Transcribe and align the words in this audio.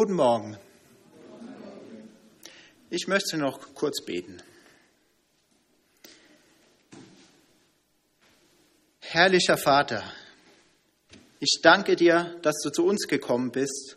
Guten 0.00 0.12
Morgen. 0.12 0.56
Ich 2.88 3.08
möchte 3.08 3.36
noch 3.36 3.74
kurz 3.74 4.04
beten. 4.04 4.40
Herrlicher 9.00 9.56
Vater, 9.56 10.04
ich 11.40 11.58
danke 11.64 11.96
dir, 11.96 12.36
dass 12.42 12.54
du 12.62 12.70
zu 12.70 12.86
uns 12.86 13.08
gekommen 13.08 13.50
bist, 13.50 13.96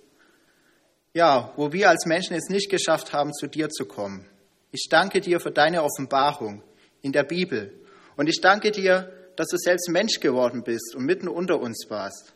ja, 1.13 1.53
wo 1.55 1.71
wir 1.71 1.89
als 1.89 2.07
Menschen 2.07 2.35
es 2.35 2.49
nicht 2.49 2.71
geschafft 2.71 3.13
haben, 3.13 3.31
zu 3.31 3.45
dir 3.45 3.69
zu 3.69 3.85
kommen. 3.85 4.27
Ich 4.71 4.87
danke 4.89 5.21
dir 5.21 5.39
für 5.39 5.51
deine 5.51 5.83
Offenbarung 5.83 6.63
in 7.03 7.11
der 7.11 7.25
Bibel 7.25 7.79
und 8.15 8.25
ich 8.25 8.41
danke 8.41 8.71
dir, 8.71 9.13
dass 9.35 9.49
du 9.49 9.57
selbst 9.57 9.87
Mensch 9.87 10.19
geworden 10.19 10.63
bist 10.63 10.95
und 10.95 11.05
mitten 11.05 11.27
unter 11.27 11.59
uns 11.59 11.85
warst. 11.89 12.33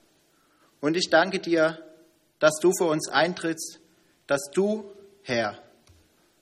Und 0.81 0.95
ich 0.95 1.09
danke 1.09 1.39
dir, 1.39 1.84
dass 2.45 2.59
du 2.61 2.71
für 2.77 2.83
uns 2.83 3.09
eintrittst, 3.09 3.79
dass 4.27 4.51
du, 4.53 4.85
Herr, 5.23 5.57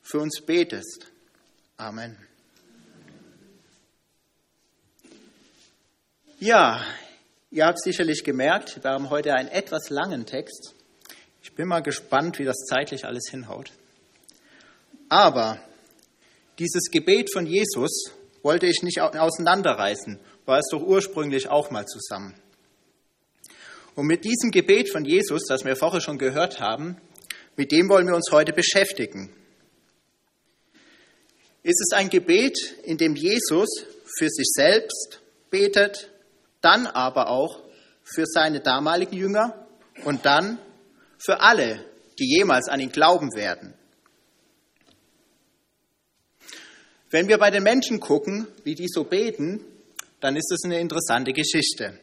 für 0.01 0.19
uns 0.19 0.41
betest. 0.45 1.07
Amen. 1.77 2.17
Ja, 6.39 6.83
ihr 7.51 7.65
habt 7.65 7.81
sicherlich 7.81 8.25
gemerkt, 8.25 8.83
wir 8.83 8.91
haben 8.91 9.11
heute 9.11 9.33
einen 9.33 9.47
etwas 9.47 9.89
langen 9.89 10.25
Text. 10.25 10.75
Ich 11.41 11.55
bin 11.55 11.69
mal 11.69 11.79
gespannt, 11.79 12.37
wie 12.37 12.43
das 12.43 12.57
zeitlich 12.67 13.05
alles 13.05 13.29
hinhaut. 13.31 13.71
Aber 15.07 15.57
dieses 16.59 16.91
Gebet 16.91 17.31
von 17.31 17.45
Jesus 17.45 18.11
wollte 18.41 18.65
ich 18.65 18.83
nicht 18.83 18.99
auseinanderreißen, 18.99 20.19
war 20.45 20.59
es 20.59 20.67
doch 20.69 20.81
ursprünglich 20.81 21.47
auch 21.47 21.71
mal 21.71 21.85
zusammen. 21.85 22.35
Und 23.95 24.07
mit 24.07 24.25
diesem 24.25 24.51
Gebet 24.51 24.91
von 24.91 25.05
Jesus, 25.05 25.43
das 25.47 25.65
wir 25.65 25.75
vorher 25.75 26.01
schon 26.01 26.17
gehört 26.17 26.59
haben, 26.59 26.97
mit 27.55 27.71
dem 27.71 27.89
wollen 27.89 28.07
wir 28.07 28.15
uns 28.15 28.31
heute 28.31 28.51
beschäftigen. 28.51 29.29
Ist 31.61 31.79
es 31.79 31.95
ein 31.95 32.09
Gebet, 32.09 32.57
in 32.83 32.97
dem 32.97 33.15
Jesus 33.15 33.69
für 34.17 34.29
sich 34.29 34.47
selbst 34.53 35.21
betet, 35.49 36.09
dann 36.61 36.87
aber 36.87 37.29
auch 37.29 37.61
für 38.03 38.25
seine 38.25 38.59
damaligen 38.59 39.15
Jünger 39.15 39.67
und 40.03 40.25
dann 40.25 40.57
für 41.17 41.39
alle, 41.41 41.85
die 42.19 42.25
jemals 42.25 42.67
an 42.67 42.79
ihn 42.79 42.91
glauben 42.91 43.33
werden. 43.35 43.73
Wenn 47.11 47.27
wir 47.27 47.37
bei 47.37 47.51
den 47.51 47.63
Menschen 47.63 47.99
gucken, 47.99 48.47
wie 48.63 48.73
die 48.73 48.87
so 48.87 49.03
beten, 49.03 49.63
dann 50.19 50.35
ist 50.35 50.51
es 50.51 50.63
eine 50.65 50.79
interessante 50.79 51.31
Geschichte. 51.31 51.99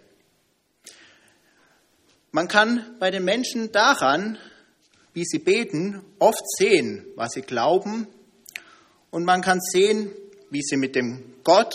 Man 2.33 2.47
kann 2.47 2.97
bei 3.01 3.11
den 3.11 3.25
Menschen 3.25 3.73
daran, 3.73 4.39
wie 5.15 5.25
sie 5.25 5.41
beten, 5.41 6.01
oft 6.19 6.45
sehen, 6.57 7.05
was 7.17 7.33
sie 7.33 7.43
glauben. 7.43 8.07
Und 9.11 9.25
man 9.25 9.43
kann 9.43 9.59
sehen, 9.61 10.13
wie 10.51 10.63
sie 10.63 10.77
mit 10.77 10.95
dem 10.95 11.35
Gott, 11.43 11.75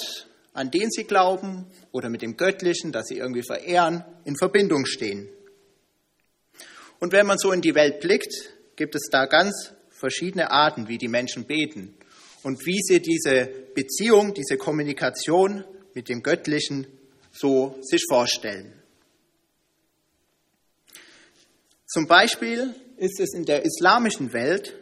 an 0.53 0.71
den 0.71 0.89
sie 0.91 1.03
glauben, 1.03 1.65
oder 1.91 2.09
mit 2.09 2.21
dem 2.21 2.37
Göttlichen, 2.37 2.93
das 2.93 3.07
sie 3.07 3.17
irgendwie 3.17 3.43
verehren, 3.43 4.05
in 4.23 4.37
Verbindung 4.37 4.85
stehen. 4.85 5.27
Und 6.99 7.11
wenn 7.11 7.25
man 7.25 7.37
so 7.37 7.51
in 7.51 7.61
die 7.61 7.75
Welt 7.75 7.99
blickt, 7.99 8.33
gibt 8.77 8.95
es 8.95 9.09
da 9.11 9.25
ganz 9.25 9.73
verschiedene 9.89 10.51
Arten, 10.51 10.87
wie 10.87 10.97
die 10.97 11.09
Menschen 11.09 11.45
beten 11.45 11.95
und 12.43 12.65
wie 12.65 12.79
sie 12.81 13.01
diese 13.01 13.49
Beziehung, 13.73 14.33
diese 14.33 14.57
Kommunikation 14.57 15.65
mit 15.93 16.07
dem 16.07 16.23
Göttlichen 16.23 16.87
so 17.33 17.77
sich 17.81 18.03
vorstellen. 18.07 18.74
Zum 21.95 22.07
Beispiel 22.07 22.75
ist 22.97 23.21
es 23.21 23.33
in 23.33 23.45
der 23.45 23.63
islamischen 23.63 24.33
Welt 24.33 24.73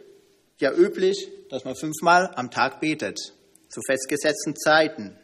ja 0.58 0.72
üblich, 0.72 1.28
dass 1.48 1.64
man 1.64 1.76
fünfmal 1.76 2.32
am 2.34 2.50
Tag 2.50 2.80
betet, 2.80 3.20
zu 3.68 3.80
festgesetzten 3.86 4.56
Zeiten. 4.56 5.16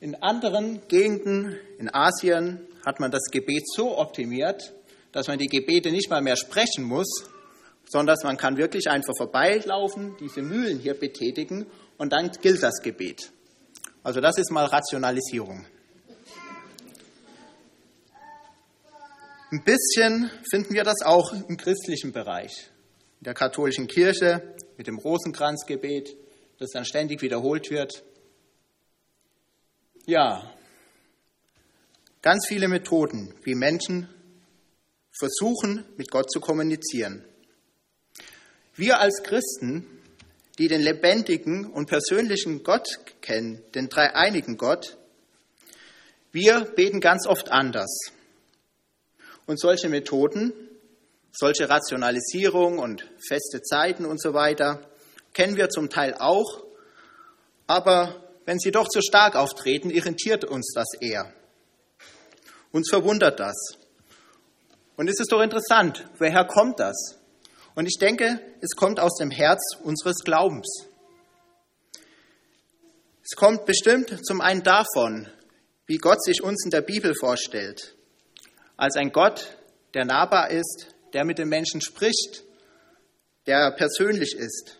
In 0.00 0.16
anderen 0.16 0.82
Gegenden 0.88 1.56
in 1.78 1.94
Asien 1.94 2.58
hat 2.84 2.98
man 2.98 3.12
das 3.12 3.30
Gebet 3.30 3.62
so 3.68 3.98
optimiert, 3.98 4.72
dass 5.12 5.28
man 5.28 5.38
die 5.38 5.46
Gebete 5.46 5.92
nicht 5.92 6.10
mal 6.10 6.22
mehr 6.22 6.34
sprechen 6.34 6.82
muss, 6.82 7.30
sondern 7.88 8.16
man 8.24 8.36
kann 8.36 8.56
wirklich 8.56 8.90
einfach 8.90 9.14
vorbeilaufen, 9.16 10.16
diese 10.18 10.42
Mühlen 10.42 10.80
hier 10.80 10.94
betätigen 10.94 11.66
und 11.98 12.12
dann 12.12 12.32
gilt 12.42 12.64
das 12.64 12.82
Gebet. 12.82 13.30
Also 14.02 14.20
das 14.20 14.38
ist 14.38 14.50
mal 14.50 14.64
Rationalisierung. 14.64 15.66
Ein 19.52 19.64
bisschen 19.64 20.30
finden 20.48 20.74
wir 20.74 20.84
das 20.84 21.02
auch 21.02 21.32
im 21.32 21.56
christlichen 21.56 22.12
Bereich. 22.12 22.70
In 23.18 23.24
der 23.24 23.34
katholischen 23.34 23.88
Kirche 23.88 24.54
mit 24.76 24.86
dem 24.86 24.96
Rosenkranzgebet, 24.96 26.16
das 26.60 26.70
dann 26.70 26.84
ständig 26.84 27.20
wiederholt 27.20 27.68
wird. 27.68 28.04
Ja, 30.06 30.54
ganz 32.22 32.46
viele 32.46 32.68
Methoden, 32.68 33.34
wie 33.42 33.56
Menschen 33.56 34.08
versuchen, 35.18 35.84
mit 35.96 36.12
Gott 36.12 36.30
zu 36.30 36.38
kommunizieren. 36.38 37.24
Wir 38.76 39.00
als 39.00 39.20
Christen, 39.24 39.84
die 40.60 40.68
den 40.68 40.80
lebendigen 40.80 41.66
und 41.66 41.86
persönlichen 41.86 42.62
Gott 42.62 43.00
kennen, 43.20 43.60
den 43.74 43.88
dreieinigen 43.88 44.56
Gott, 44.56 44.96
wir 46.30 46.66
beten 46.76 47.00
ganz 47.00 47.26
oft 47.26 47.50
anders. 47.50 48.12
Und 49.50 49.58
solche 49.58 49.88
Methoden, 49.88 50.52
solche 51.32 51.68
Rationalisierung 51.68 52.78
und 52.78 53.10
feste 53.18 53.60
Zeiten 53.60 54.06
und 54.06 54.22
so 54.22 54.32
weiter, 54.32 54.88
kennen 55.32 55.56
wir 55.56 55.70
zum 55.70 55.90
Teil 55.90 56.14
auch, 56.16 56.62
aber 57.66 58.30
wenn 58.44 58.60
sie 58.60 58.70
doch 58.70 58.86
zu 58.86 59.02
stark 59.02 59.34
auftreten, 59.34 59.90
irritiert 59.90 60.44
uns 60.44 60.72
das 60.72 60.86
eher. 61.00 61.34
Uns 62.70 62.90
verwundert 62.90 63.40
das. 63.40 63.56
Und 64.94 65.10
es 65.10 65.18
ist 65.18 65.32
doch 65.32 65.42
interessant, 65.42 66.08
woher 66.18 66.44
kommt 66.44 66.78
das? 66.78 67.18
Und 67.74 67.86
ich 67.86 67.98
denke, 67.98 68.40
es 68.60 68.76
kommt 68.76 69.00
aus 69.00 69.16
dem 69.16 69.32
Herz 69.32 69.74
unseres 69.82 70.18
Glaubens. 70.18 70.86
Es 73.24 73.34
kommt 73.34 73.66
bestimmt 73.66 74.24
zum 74.24 74.40
einen 74.40 74.62
davon, 74.62 75.26
wie 75.86 75.98
Gott 75.98 76.22
sich 76.22 76.40
uns 76.40 76.64
in 76.64 76.70
der 76.70 76.82
Bibel 76.82 77.16
vorstellt 77.18 77.96
als 78.80 78.96
ein 78.96 79.12
Gott, 79.12 79.58
der 79.92 80.06
nahbar 80.06 80.50
ist, 80.50 80.86
der 81.12 81.26
mit 81.26 81.36
den 81.36 81.50
Menschen 81.50 81.82
spricht, 81.82 82.44
der 83.46 83.72
persönlich 83.72 84.34
ist. 84.34 84.78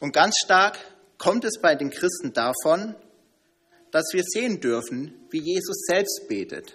Und 0.00 0.12
ganz 0.12 0.36
stark 0.44 0.78
kommt 1.16 1.46
es 1.46 1.58
bei 1.62 1.76
den 1.76 1.88
Christen 1.88 2.34
davon, 2.34 2.94
dass 3.90 4.04
wir 4.12 4.22
sehen 4.22 4.60
dürfen, 4.60 5.14
wie 5.30 5.40
Jesus 5.40 5.86
selbst 5.86 6.26
betet, 6.28 6.74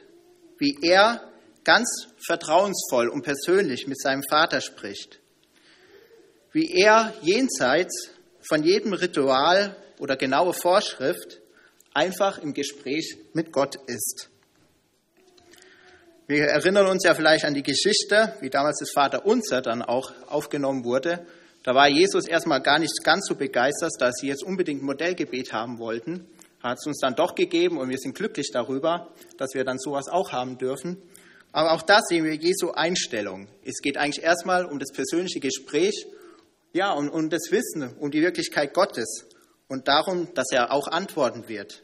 wie 0.58 0.80
er 0.82 1.32
ganz 1.64 2.08
vertrauensvoll 2.26 3.08
und 3.08 3.22
persönlich 3.22 3.86
mit 3.86 4.02
seinem 4.02 4.24
Vater 4.28 4.62
spricht, 4.62 5.20
wie 6.52 6.74
er 6.74 7.14
jenseits 7.22 8.10
von 8.42 8.64
jedem 8.64 8.94
Ritual 8.94 9.76
oder 10.00 10.18
genaue 10.18 10.54
Vorschrift 10.54 11.40
einfach 11.94 12.40
im 12.40 12.56
Gespräch 12.56 13.16
mit 13.34 13.52
Gott 13.52 13.76
ist. 13.86 14.32
Wir 16.30 16.46
erinnern 16.46 16.86
uns 16.86 17.06
ja 17.06 17.16
vielleicht 17.16 17.44
an 17.44 17.56
die 17.56 17.64
Geschichte, 17.64 18.36
wie 18.40 18.52
damals 18.52 18.78
das 18.78 18.92
Vater 18.92 19.26
Unser 19.26 19.64
dann 19.64 19.82
auch 19.82 20.14
aufgenommen 20.28 20.86
wurde. 20.86 21.26
Da 21.64 21.74
war 21.74 21.88
Jesus 21.88 22.28
erstmal 22.28 22.62
gar 22.62 22.78
nicht 22.78 23.04
ganz 23.04 23.26
so 23.28 23.34
begeistert, 23.34 23.94
dass 23.98 24.18
sie 24.18 24.28
jetzt 24.28 24.44
unbedingt 24.44 24.84
ein 24.84 24.86
Modellgebet 24.86 25.54
haben 25.54 25.80
wollten. 25.80 26.28
Hat 26.62 26.78
es 26.78 26.86
uns 26.86 27.00
dann 27.00 27.16
doch 27.16 27.34
gegeben 27.34 27.80
und 27.80 27.90
wir 27.90 27.98
sind 27.98 28.14
glücklich 28.14 28.52
darüber, 28.54 29.12
dass 29.38 29.56
wir 29.56 29.64
dann 29.64 29.80
sowas 29.80 30.08
auch 30.08 30.32
haben 30.32 30.60
dürfen. 30.60 31.02
Aber 31.52 31.72
auch 31.72 31.82
da 31.82 32.00
sehen 32.00 32.26
wir 32.26 32.36
Jesu 32.36 32.74
Einstellung. 32.74 33.48
Es 33.66 33.82
geht 33.82 33.98
eigentlich 33.98 34.24
erstmal 34.24 34.66
um 34.66 34.78
das 34.78 34.92
persönliche 34.92 35.40
Gespräch, 35.40 36.06
ja, 36.74 36.92
und 36.92 37.10
um 37.10 37.32
das 37.32 37.50
Wissen, 37.50 37.96
um 37.98 38.12
die 38.12 38.22
Wirklichkeit 38.22 38.76
Gottes 38.76 39.26
und 39.68 39.88
darum, 39.88 40.32
dass 40.36 40.52
er 40.52 40.74
auch 40.74 40.90
antworten 40.90 41.48
wird. 41.48 41.82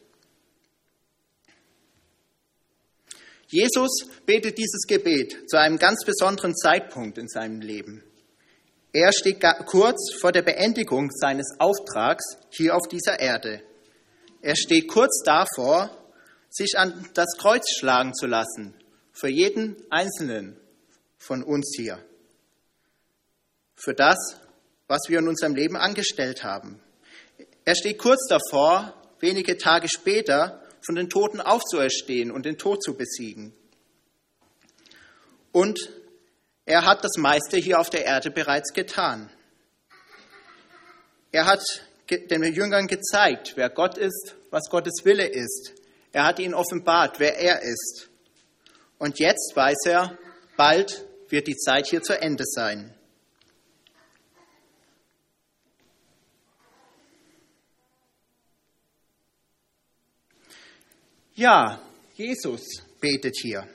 Jesus 3.47 3.91
betet 4.25 4.57
dieses 4.57 4.87
Gebet 4.87 5.49
zu 5.49 5.57
einem 5.57 5.77
ganz 5.77 6.03
besonderen 6.05 6.55
Zeitpunkt 6.55 7.17
in 7.17 7.27
seinem 7.27 7.61
Leben. 7.61 8.03
Er 8.91 9.11
steht 9.11 9.43
kurz 9.65 10.13
vor 10.19 10.31
der 10.31 10.41
Beendigung 10.41 11.11
seines 11.11 11.55
Auftrags 11.59 12.23
hier 12.49 12.75
auf 12.75 12.87
dieser 12.89 13.19
Erde. 13.19 13.61
Er 14.41 14.55
steht 14.55 14.87
kurz 14.87 15.21
davor, 15.23 15.89
sich 16.49 16.77
an 16.77 17.05
das 17.13 17.35
Kreuz 17.37 17.63
schlagen 17.77 18.13
zu 18.13 18.25
lassen, 18.25 18.73
für 19.11 19.27
jeden 19.27 19.75
Einzelnen 19.89 20.57
von 21.17 21.43
uns 21.43 21.73
hier. 21.75 21.99
Für 23.75 23.93
das, 23.93 24.15
was 24.87 25.01
wir 25.09 25.19
in 25.19 25.27
unserem 25.27 25.55
Leben 25.55 25.75
angestellt 25.75 26.43
haben. 26.43 26.79
Er 27.65 27.75
steht 27.75 27.97
kurz 27.97 28.27
davor, 28.27 28.93
wenige 29.19 29.57
Tage 29.57 29.89
später, 29.89 30.61
von 30.85 30.95
den 30.95 31.09
Toten 31.09 31.41
aufzuerstehen 31.41 32.31
und 32.31 32.45
den 32.45 32.57
Tod 32.57 32.83
zu 32.83 32.95
besiegen. 32.95 33.53
Und 35.51 35.79
Er 36.65 36.85
hat 36.85 37.03
das 37.03 37.17
meiste 37.17 37.57
hier 37.57 37.79
auf 37.79 37.91
der 37.91 38.05
Erde 38.05 38.31
bereits 38.31 38.73
getan. 38.73 39.29
Er 41.31 41.45
hat 41.45 41.61
den 42.09 42.43
Jüngern 42.43 42.87
gezeigt, 42.87 43.53
wer 43.55 43.69
Gott 43.69 43.97
ist, 43.99 44.35
was 44.49 44.63
Gottes 44.69 45.05
Wille 45.05 45.27
ist. 45.27 45.73
Er 46.11 46.25
hat 46.25 46.39
ihnen 46.39 46.55
offenbart, 46.55 47.19
wer 47.19 47.37
er 47.37 47.61
ist. 47.61 48.09
Und 48.97 49.19
jetzt 49.19 49.55
weiß 49.55 49.85
er, 49.85 50.17
bald 50.57 51.05
wird 51.29 51.47
die 51.47 51.55
Zeit 51.55 51.87
hier 51.87 52.01
zu 52.01 52.19
Ende 52.19 52.45
sein. 52.47 52.94
Ja, 61.37 61.81
Jesus 62.15 62.61
betet 63.01 63.35
hier. 63.41 63.67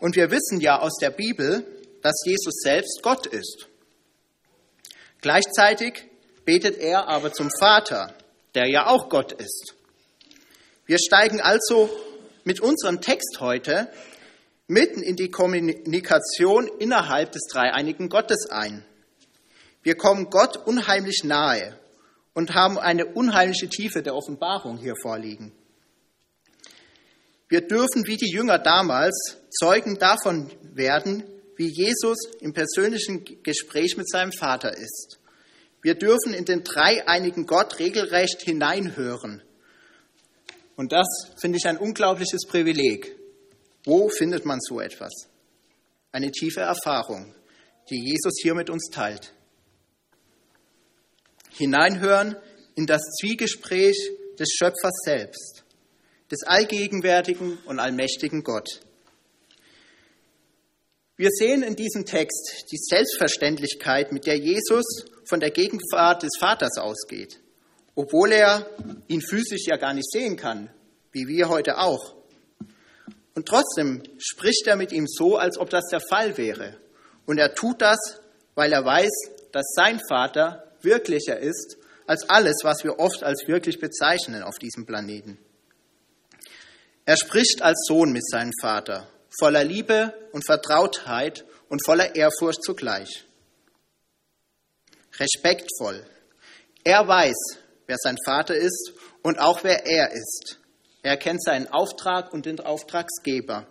Und 0.00 0.16
wir 0.16 0.32
wissen 0.32 0.60
ja 0.60 0.80
aus 0.80 0.96
der 1.00 1.10
Bibel, 1.10 1.64
dass 2.02 2.24
Jesus 2.24 2.54
selbst 2.64 3.02
Gott 3.04 3.26
ist. 3.26 3.68
Gleichzeitig 5.20 6.06
betet 6.44 6.78
er 6.78 7.06
aber 7.06 7.32
zum 7.32 7.50
Vater, 7.60 8.12
der 8.56 8.68
ja 8.68 8.88
auch 8.88 9.08
Gott 9.08 9.30
ist. 9.30 9.76
Wir 10.86 10.98
steigen 10.98 11.40
also 11.40 11.88
mit 12.42 12.58
unserem 12.58 13.00
Text 13.00 13.38
heute 13.38 13.88
mitten 14.66 15.04
in 15.04 15.14
die 15.14 15.30
Kommunikation 15.30 16.68
innerhalb 16.80 17.30
des 17.30 17.42
dreieinigen 17.48 18.08
Gottes 18.08 18.50
ein. 18.50 18.84
Wir 19.84 19.94
kommen 19.94 20.30
Gott 20.30 20.56
unheimlich 20.56 21.22
nahe 21.22 21.78
und 22.34 22.54
haben 22.54 22.76
eine 22.76 23.06
unheimliche 23.06 23.68
Tiefe 23.68 24.02
der 24.02 24.16
Offenbarung 24.16 24.78
hier 24.78 24.96
vorliegen. 25.00 25.52
Wir 27.50 27.66
dürfen 27.66 28.06
wie 28.06 28.16
die 28.16 28.30
Jünger 28.30 28.60
damals 28.60 29.36
Zeugen 29.50 29.98
davon 29.98 30.52
werden, 30.62 31.24
wie 31.56 31.66
Jesus 31.66 32.16
im 32.38 32.52
persönlichen 32.52 33.24
Gespräch 33.42 33.96
mit 33.96 34.08
seinem 34.08 34.30
Vater 34.30 34.78
ist. 34.78 35.18
Wir 35.82 35.96
dürfen 35.96 36.32
in 36.32 36.44
den 36.44 36.62
dreieinigen 36.62 37.46
Gott 37.46 37.80
regelrecht 37.80 38.42
hineinhören. 38.42 39.42
Und 40.76 40.92
das 40.92 41.06
finde 41.40 41.58
ich 41.58 41.66
ein 41.66 41.76
unglaubliches 41.76 42.46
Privileg. 42.46 43.16
Wo 43.84 44.08
findet 44.08 44.44
man 44.46 44.60
so 44.60 44.80
etwas? 44.80 45.10
Eine 46.12 46.30
tiefe 46.30 46.60
Erfahrung, 46.60 47.34
die 47.90 47.98
Jesus 47.98 48.34
hier 48.40 48.54
mit 48.54 48.70
uns 48.70 48.90
teilt. 48.92 49.32
Hineinhören 51.50 52.36
in 52.76 52.86
das 52.86 53.02
Zwiegespräch 53.20 53.96
des 54.38 54.50
Schöpfers 54.56 55.02
selbst 55.04 55.59
des 56.30 56.42
allgegenwärtigen 56.44 57.58
und 57.64 57.78
allmächtigen 57.78 58.42
Gott. 58.44 58.80
Wir 61.16 61.30
sehen 61.30 61.62
in 61.62 61.76
diesem 61.76 62.06
Text 62.06 62.64
die 62.72 62.78
Selbstverständlichkeit, 62.78 64.10
mit 64.12 64.26
der 64.26 64.38
Jesus 64.38 65.04
von 65.28 65.40
der 65.40 65.50
Gegenwart 65.50 66.22
des 66.22 66.30
Vaters 66.38 66.78
ausgeht, 66.78 67.40
obwohl 67.94 68.32
er 68.32 68.66
ihn 69.08 69.20
physisch 69.20 69.66
ja 69.66 69.76
gar 69.76 69.92
nicht 69.92 70.10
sehen 70.10 70.36
kann, 70.36 70.70
wie 71.12 71.26
wir 71.26 71.48
heute 71.48 71.78
auch. 71.78 72.14
Und 73.34 73.46
trotzdem 73.46 74.02
spricht 74.18 74.66
er 74.66 74.76
mit 74.76 74.92
ihm 74.92 75.06
so, 75.06 75.36
als 75.36 75.58
ob 75.58 75.70
das 75.70 75.88
der 75.90 76.00
Fall 76.00 76.38
wäre. 76.38 76.78
Und 77.26 77.38
er 77.38 77.54
tut 77.54 77.82
das, 77.82 77.98
weil 78.54 78.72
er 78.72 78.84
weiß, 78.84 79.10
dass 79.52 79.72
sein 79.74 80.00
Vater 80.08 80.72
wirklicher 80.82 81.38
ist 81.38 81.76
als 82.06 82.28
alles, 82.28 82.56
was 82.62 82.82
wir 82.82 82.98
oft 82.98 83.22
als 83.22 83.46
wirklich 83.46 83.78
bezeichnen 83.78 84.42
auf 84.42 84.58
diesem 84.58 84.86
Planeten. 84.86 85.38
Er 87.10 87.16
spricht 87.16 87.60
als 87.60 87.86
Sohn 87.88 88.12
mit 88.12 88.24
seinem 88.24 88.52
Vater, 88.60 89.08
voller 89.36 89.64
Liebe 89.64 90.14
und 90.30 90.46
Vertrautheit 90.46 91.44
und 91.68 91.84
voller 91.84 92.14
Ehrfurcht 92.14 92.62
zugleich. 92.62 93.24
Respektvoll. 95.18 96.06
Er 96.84 97.08
weiß, 97.08 97.34
wer 97.88 97.96
sein 97.98 98.16
Vater 98.24 98.54
ist 98.54 98.92
und 99.22 99.40
auch 99.40 99.64
wer 99.64 99.86
er 99.86 100.12
ist. 100.12 100.60
Er 101.02 101.16
kennt 101.16 101.42
seinen 101.42 101.66
Auftrag 101.66 102.32
und 102.32 102.46
den 102.46 102.60
Auftragsgeber. 102.60 103.66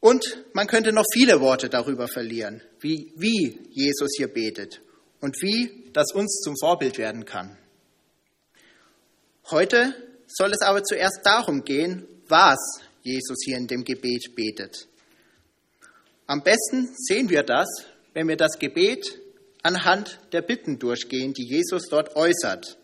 Und 0.00 0.44
man 0.54 0.66
könnte 0.66 0.90
noch 0.90 1.06
viele 1.12 1.40
Worte 1.40 1.68
darüber 1.68 2.08
verlieren, 2.08 2.62
wie, 2.80 3.12
wie 3.14 3.60
Jesus 3.70 4.10
hier 4.16 4.26
betet 4.26 4.80
und 5.20 5.40
wie 5.40 5.88
das 5.92 6.12
uns 6.12 6.40
zum 6.40 6.56
Vorbild 6.58 6.98
werden 6.98 7.24
kann. 7.24 7.56
Heute 9.52 9.94
soll 10.28 10.52
es 10.52 10.60
aber 10.60 10.84
zuerst 10.84 11.20
darum 11.24 11.64
gehen, 11.64 12.06
was 12.28 12.58
Jesus 13.02 13.38
hier 13.44 13.56
in 13.56 13.66
dem 13.66 13.84
Gebet 13.84 14.34
betet. 14.36 14.86
Am 16.26 16.42
besten 16.42 16.94
sehen 16.94 17.30
wir 17.30 17.42
das, 17.42 17.68
wenn 18.12 18.28
wir 18.28 18.36
das 18.36 18.58
Gebet 18.58 19.18
anhand 19.62 20.20
der 20.32 20.42
Bitten 20.42 20.78
durchgehen, 20.78 21.32
die 21.32 21.46
Jesus 21.46 21.88
dort 21.88 22.16
äußert. 22.16 22.76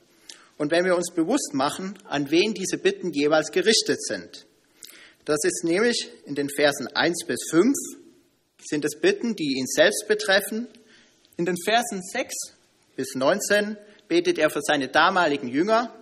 Und 0.56 0.70
wenn 0.70 0.84
wir 0.84 0.96
uns 0.96 1.12
bewusst 1.12 1.52
machen, 1.52 1.98
an 2.04 2.30
wen 2.30 2.54
diese 2.54 2.78
Bitten 2.78 3.12
jeweils 3.12 3.50
gerichtet 3.52 4.02
sind. 4.02 4.46
Das 5.24 5.38
ist 5.42 5.64
nämlich 5.64 6.10
in 6.26 6.34
den 6.34 6.48
Versen 6.48 6.86
1 6.88 7.26
bis 7.26 7.40
5 7.50 7.74
sind 8.66 8.84
es 8.84 8.98
Bitten, 8.98 9.36
die 9.36 9.58
ihn 9.58 9.66
selbst 9.66 10.06
betreffen. 10.08 10.68
In 11.36 11.44
den 11.44 11.56
Versen 11.64 12.02
6 12.02 12.34
bis 12.96 13.14
19 13.14 13.76
betet 14.08 14.38
er 14.38 14.50
für 14.50 14.62
seine 14.62 14.88
damaligen 14.88 15.48
Jünger 15.48 15.94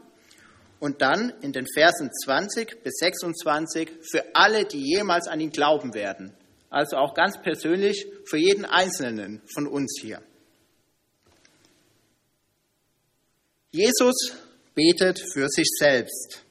und 0.82 1.00
dann 1.00 1.32
in 1.42 1.52
den 1.52 1.64
Versen 1.72 2.10
20 2.12 2.82
bis 2.82 2.94
26 2.96 3.88
für 4.10 4.24
alle, 4.34 4.64
die 4.64 4.80
jemals 4.80 5.28
an 5.28 5.38
ihn 5.38 5.52
glauben 5.52 5.94
werden. 5.94 6.34
Also 6.70 6.96
auch 6.96 7.14
ganz 7.14 7.40
persönlich 7.40 8.04
für 8.24 8.36
jeden 8.36 8.64
Einzelnen 8.64 9.40
von 9.54 9.68
uns 9.68 9.96
hier. 10.02 10.20
Jesus 13.70 14.32
betet 14.74 15.20
für 15.32 15.46
sich 15.48 15.68
selbst 15.78 16.42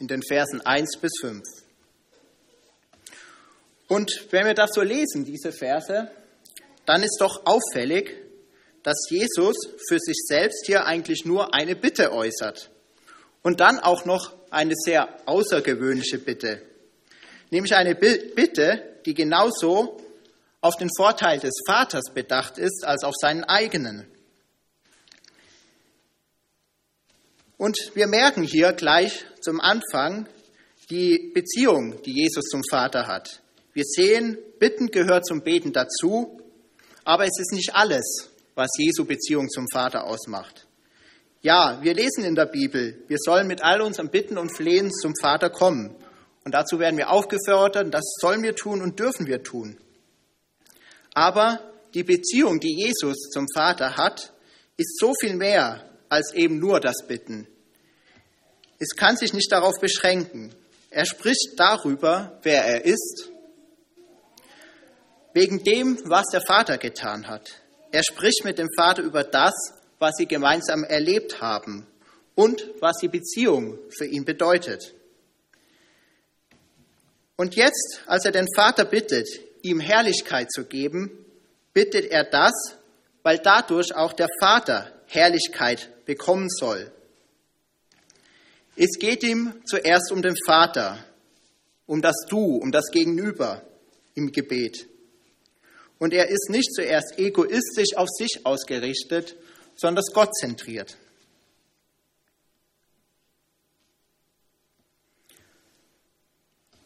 in 0.00 0.08
den 0.08 0.24
Versen 0.24 0.60
1 0.60 0.98
bis 1.00 1.12
5. 1.20 1.40
Und 3.86 4.26
wenn 4.32 4.46
wir 4.46 4.54
das 4.54 4.70
so 4.74 4.82
lesen, 4.82 5.24
diese 5.24 5.52
Verse, 5.52 6.10
dann 6.86 7.04
ist 7.04 7.18
doch 7.20 7.46
auffällig, 7.46 8.16
dass 8.82 9.06
Jesus 9.08 9.54
für 9.86 10.00
sich 10.00 10.24
selbst 10.26 10.66
hier 10.66 10.86
eigentlich 10.86 11.24
nur 11.24 11.54
eine 11.54 11.76
Bitte 11.76 12.12
äußert. 12.12 12.72
Und 13.42 13.60
dann 13.60 13.78
auch 13.78 14.04
noch 14.04 14.34
eine 14.50 14.74
sehr 14.74 15.08
außergewöhnliche 15.26 16.18
Bitte, 16.18 16.62
nämlich 17.50 17.74
eine 17.74 17.94
Bitte, 17.94 18.82
die 19.06 19.14
genauso 19.14 19.98
auf 20.60 20.76
den 20.76 20.90
Vorteil 20.96 21.38
des 21.38 21.54
Vaters 21.66 22.12
bedacht 22.12 22.58
ist 22.58 22.84
als 22.84 23.04
auf 23.04 23.14
seinen 23.20 23.44
eigenen. 23.44 24.06
Und 27.56 27.76
wir 27.94 28.06
merken 28.06 28.44
hier 28.44 28.72
gleich 28.72 29.24
zum 29.40 29.60
Anfang 29.60 30.28
die 30.90 31.32
Beziehung, 31.34 32.00
die 32.02 32.12
Jesus 32.12 32.44
zum 32.44 32.62
Vater 32.70 33.08
hat. 33.08 33.42
Wir 33.72 33.84
sehen, 33.84 34.38
Bitten 34.58 34.90
gehört 34.90 35.26
zum 35.26 35.42
Beten 35.42 35.72
dazu, 35.72 36.40
aber 37.04 37.24
es 37.24 37.38
ist 37.38 37.52
nicht 37.52 37.74
alles, 37.74 38.30
was 38.54 38.70
Jesu 38.78 39.04
Beziehung 39.04 39.48
zum 39.48 39.66
Vater 39.72 40.04
ausmacht. 40.04 40.67
Ja, 41.48 41.78
wir 41.80 41.94
lesen 41.94 42.24
in 42.24 42.34
der 42.34 42.44
Bibel, 42.44 43.02
wir 43.08 43.16
sollen 43.18 43.46
mit 43.46 43.62
all 43.62 43.80
unseren 43.80 44.10
Bitten 44.10 44.36
und 44.36 44.54
Flehen 44.54 44.92
zum 44.92 45.14
Vater 45.18 45.48
kommen. 45.48 45.96
Und 46.44 46.52
dazu 46.52 46.78
werden 46.78 46.98
wir 46.98 47.08
aufgefordert, 47.08 47.94
das 47.94 48.04
sollen 48.20 48.42
wir 48.42 48.54
tun 48.54 48.82
und 48.82 49.00
dürfen 49.00 49.26
wir 49.26 49.42
tun. 49.42 49.78
Aber 51.14 51.58
die 51.94 52.02
Beziehung, 52.02 52.60
die 52.60 52.76
Jesus 52.84 53.30
zum 53.30 53.46
Vater 53.54 53.96
hat, 53.96 54.34
ist 54.76 54.98
so 54.98 55.14
viel 55.18 55.36
mehr 55.36 55.88
als 56.10 56.34
eben 56.34 56.58
nur 56.58 56.80
das 56.80 57.06
Bitten. 57.08 57.46
Es 58.78 58.94
kann 58.94 59.16
sich 59.16 59.32
nicht 59.32 59.50
darauf 59.50 59.80
beschränken. 59.80 60.54
Er 60.90 61.06
spricht 61.06 61.54
darüber, 61.56 62.38
wer 62.42 62.62
er 62.62 62.84
ist, 62.84 63.30
wegen 65.32 65.64
dem, 65.64 65.98
was 66.04 66.26
der 66.30 66.42
Vater 66.42 66.76
getan 66.76 67.26
hat. 67.26 67.48
Er 67.90 68.02
spricht 68.02 68.44
mit 68.44 68.58
dem 68.58 68.68
Vater 68.76 69.00
über 69.00 69.24
das, 69.24 69.77
was 69.98 70.16
sie 70.16 70.26
gemeinsam 70.26 70.84
erlebt 70.84 71.40
haben 71.40 71.86
und 72.34 72.64
was 72.80 72.98
die 72.98 73.08
Beziehung 73.08 73.78
für 73.90 74.06
ihn 74.06 74.24
bedeutet. 74.24 74.94
Und 77.36 77.54
jetzt, 77.54 78.00
als 78.06 78.24
er 78.24 78.32
den 78.32 78.46
Vater 78.54 78.84
bittet, 78.84 79.28
ihm 79.62 79.80
Herrlichkeit 79.80 80.50
zu 80.50 80.64
geben, 80.64 81.24
bittet 81.72 82.06
er 82.10 82.24
das, 82.24 82.52
weil 83.22 83.38
dadurch 83.38 83.94
auch 83.94 84.12
der 84.12 84.28
Vater 84.40 84.92
Herrlichkeit 85.06 86.04
bekommen 86.04 86.48
soll. 86.48 86.90
Es 88.76 88.98
geht 88.98 89.22
ihm 89.24 89.54
zuerst 89.64 90.12
um 90.12 90.22
den 90.22 90.36
Vater, 90.46 91.04
um 91.86 92.02
das 92.02 92.14
Du, 92.28 92.56
um 92.56 92.70
das 92.70 92.90
Gegenüber 92.92 93.62
im 94.14 94.30
Gebet. 94.30 94.86
Und 95.98 96.12
er 96.14 96.28
ist 96.28 96.48
nicht 96.50 96.72
zuerst 96.72 97.18
egoistisch 97.18 97.96
auf 97.96 98.08
sich 98.08 98.44
ausgerichtet, 98.44 99.36
sondern 99.78 100.04
das 100.04 100.12
Gott 100.12 100.34
zentriert. 100.34 100.96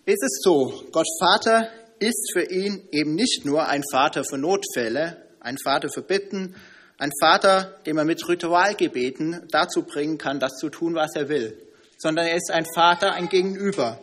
Es 0.05 0.21
ist 0.21 0.43
so, 0.43 0.85
Gott 0.93 1.07
Vater 1.21 1.71
ist 1.99 2.33
für 2.33 2.43
ihn 2.43 2.89
eben 2.91 3.15
nicht 3.15 3.45
nur 3.45 3.69
ein 3.69 3.83
Vater 3.91 4.25
für 4.25 4.37
Notfälle, 4.37 5.29
ein 5.41 5.57
Vater 5.63 5.89
für 5.89 6.03
Bitten, 6.03 6.57
ein 6.99 7.11
Vater, 7.21 7.79
den 7.87 7.97
man 7.97 8.07
mit 8.07 8.29
Ritualgebeten 8.29 9.47
dazu 9.51 9.83
bringen 9.85 10.19
kann, 10.19 10.39
das 10.41 10.57
zu 10.57 10.69
tun, 10.69 10.95
was 10.95 11.15
er 11.15 11.29
will, 11.29 11.57
sondern 11.99 12.27
er 12.27 12.37
ist 12.37 12.51
ein 12.51 12.67
Vater, 12.75 13.13
ein 13.13 13.29
Gegenüber. 13.29 14.01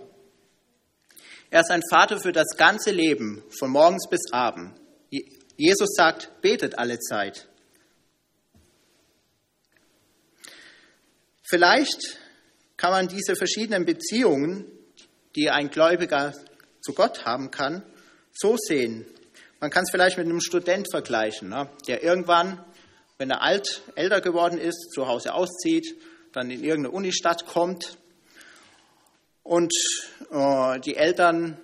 Er 1.51 1.62
ist 1.62 1.72
ein 1.72 1.84
Vater 1.89 2.19
für 2.19 2.31
das 2.31 2.55
ganze 2.58 2.91
Leben, 2.91 3.43
von 3.58 3.69
morgens 3.69 4.08
bis 4.10 4.31
abend. 4.31 4.74
Jesus 5.58 5.89
sagt, 5.96 6.41
betet 6.41 6.77
alle 6.79 7.00
Zeit. 7.00 7.50
Vielleicht 11.50 12.20
kann 12.77 12.91
man 12.91 13.08
diese 13.08 13.36
verschiedenen 13.36 13.84
Beziehungen, 13.84 14.65
die 15.36 15.50
ein 15.50 15.70
Gläubiger 15.70 16.34
zu 16.79 16.94
Gott 16.94 17.25
haben 17.25 17.50
kann, 17.50 17.84
so 18.32 18.56
sehen. 18.58 19.06
Man 19.60 19.72
kann 19.72 19.84
es 19.84 19.91
vielleicht 19.91 20.18
mit 20.18 20.27
einem 20.27 20.41
Student 20.41 20.88
vergleichen, 20.91 21.50
ne, 21.50 21.70
der 21.88 22.03
irgendwann, 22.03 22.63
wenn 23.18 23.32
er 23.32 23.41
alt, 23.41 23.82
älter 23.96 24.22
geworden 24.22 24.58
ist, 24.60 24.91
zu 24.94 25.08
Hause 25.08 25.34
auszieht, 25.34 26.00
dann 26.34 26.51
in 26.51 26.63
irgendeine 26.63 26.91
Unistadt 26.91 27.46
kommt 27.48 27.98
und 29.41 29.74
äh, 30.32 30.79
die 30.82 30.96
Eltern, 30.96 31.58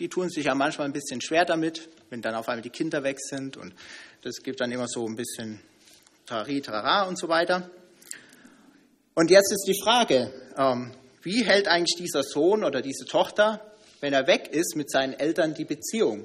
die 0.00 0.08
tun 0.08 0.28
sich 0.28 0.46
ja 0.46 0.54
manchmal 0.54 0.88
ein 0.88 0.92
bisschen 0.92 1.20
schwer 1.20 1.44
damit, 1.44 1.88
wenn 2.10 2.20
dann 2.20 2.34
auf 2.34 2.48
einmal 2.48 2.62
die 2.62 2.70
Kinder 2.70 3.04
weg 3.04 3.18
sind 3.20 3.56
und 3.56 3.74
das 4.22 4.42
gibt 4.42 4.60
dann 4.60 4.72
immer 4.72 4.88
so 4.88 5.06
ein 5.06 5.14
bisschen 5.14 5.60
Tari, 6.26 6.60
Trara 6.60 7.04
und 7.04 7.16
so 7.16 7.28
weiter. 7.28 7.70
Und 9.14 9.30
jetzt 9.30 9.52
ist 9.52 9.64
die 9.66 9.80
Frage, 9.82 10.32
ähm, 10.56 10.92
wie 11.22 11.44
hält 11.44 11.68
eigentlich 11.68 11.96
dieser 11.98 12.22
Sohn 12.22 12.64
oder 12.64 12.80
diese 12.80 13.04
Tochter, 13.04 13.60
wenn 14.00 14.12
er 14.12 14.26
weg 14.26 14.48
ist, 14.48 14.76
mit 14.76 14.90
seinen 14.90 15.12
Eltern 15.12 15.54
die 15.54 15.64
Beziehung? 15.64 16.24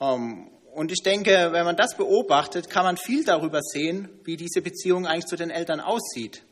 Ähm, 0.00 0.48
und 0.72 0.90
ich 0.90 1.02
denke, 1.02 1.50
wenn 1.52 1.64
man 1.64 1.76
das 1.76 1.96
beobachtet, 1.96 2.70
kann 2.70 2.84
man 2.84 2.96
viel 2.96 3.24
darüber 3.24 3.60
sehen, 3.60 4.08
wie 4.24 4.36
diese 4.36 4.62
Beziehung 4.62 5.06
eigentlich 5.06 5.26
zu 5.26 5.36
den 5.36 5.50
Eltern 5.50 5.80
aussieht. 5.80 6.42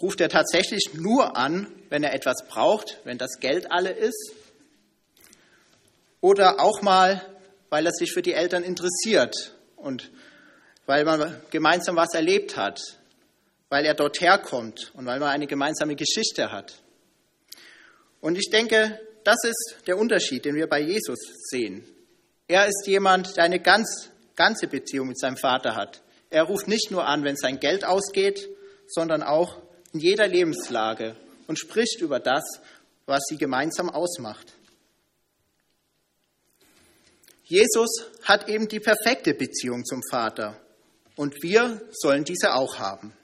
Ruft 0.00 0.20
er 0.20 0.28
tatsächlich 0.28 0.94
nur 0.94 1.36
an, 1.36 1.66
wenn 1.88 2.04
er 2.04 2.14
etwas 2.14 2.46
braucht, 2.46 3.00
wenn 3.02 3.18
das 3.18 3.40
Geld 3.40 3.72
alle 3.72 3.90
ist? 3.90 4.32
Oder 6.20 6.60
auch 6.60 6.82
mal, 6.82 7.20
weil 7.68 7.84
er 7.84 7.92
sich 7.92 8.12
für 8.12 8.22
die 8.22 8.34
Eltern 8.34 8.62
interessiert 8.62 9.56
und 9.74 10.10
weil 10.86 11.04
man 11.04 11.40
gemeinsam 11.50 11.96
was 11.96 12.14
erlebt 12.14 12.56
hat, 12.56 12.80
weil 13.68 13.84
er 13.84 13.94
dort 13.94 14.20
herkommt 14.20 14.92
und 14.94 15.06
weil 15.06 15.20
man 15.20 15.30
eine 15.30 15.46
gemeinsame 15.46 15.94
Geschichte 15.94 16.50
hat. 16.50 16.82
Und 18.20 18.36
ich 18.36 18.50
denke, 18.50 19.00
das 19.24 19.36
ist 19.44 19.76
der 19.86 19.98
Unterschied, 19.98 20.44
den 20.44 20.54
wir 20.54 20.68
bei 20.68 20.80
Jesus 20.80 21.18
sehen. 21.50 21.84
Er 22.46 22.66
ist 22.66 22.86
jemand, 22.86 23.36
der 23.36 23.44
eine 23.44 23.60
ganz, 23.60 24.10
ganze 24.36 24.66
Beziehung 24.68 25.08
mit 25.08 25.18
seinem 25.18 25.36
Vater 25.36 25.76
hat. 25.76 26.02
Er 26.30 26.44
ruft 26.44 26.66
nicht 26.66 26.90
nur 26.90 27.06
an, 27.06 27.24
wenn 27.24 27.36
sein 27.36 27.60
Geld 27.60 27.84
ausgeht, 27.84 28.48
sondern 28.86 29.22
auch 29.22 29.60
in 29.92 30.00
jeder 30.00 30.26
Lebenslage 30.26 31.16
und 31.46 31.58
spricht 31.58 32.00
über 32.00 32.20
das, 32.20 32.42
was 33.06 33.20
sie 33.28 33.36
gemeinsam 33.36 33.90
ausmacht. 33.90 34.52
Jesus 37.44 37.88
hat 38.24 38.48
eben 38.48 38.68
die 38.68 38.80
perfekte 38.80 39.32
Beziehung 39.32 39.84
zum 39.84 40.02
Vater 40.10 40.60
und 41.16 41.42
wir 41.42 41.80
sollen 41.92 42.24
diese 42.24 42.54
auch 42.54 42.78
haben. 42.78 43.14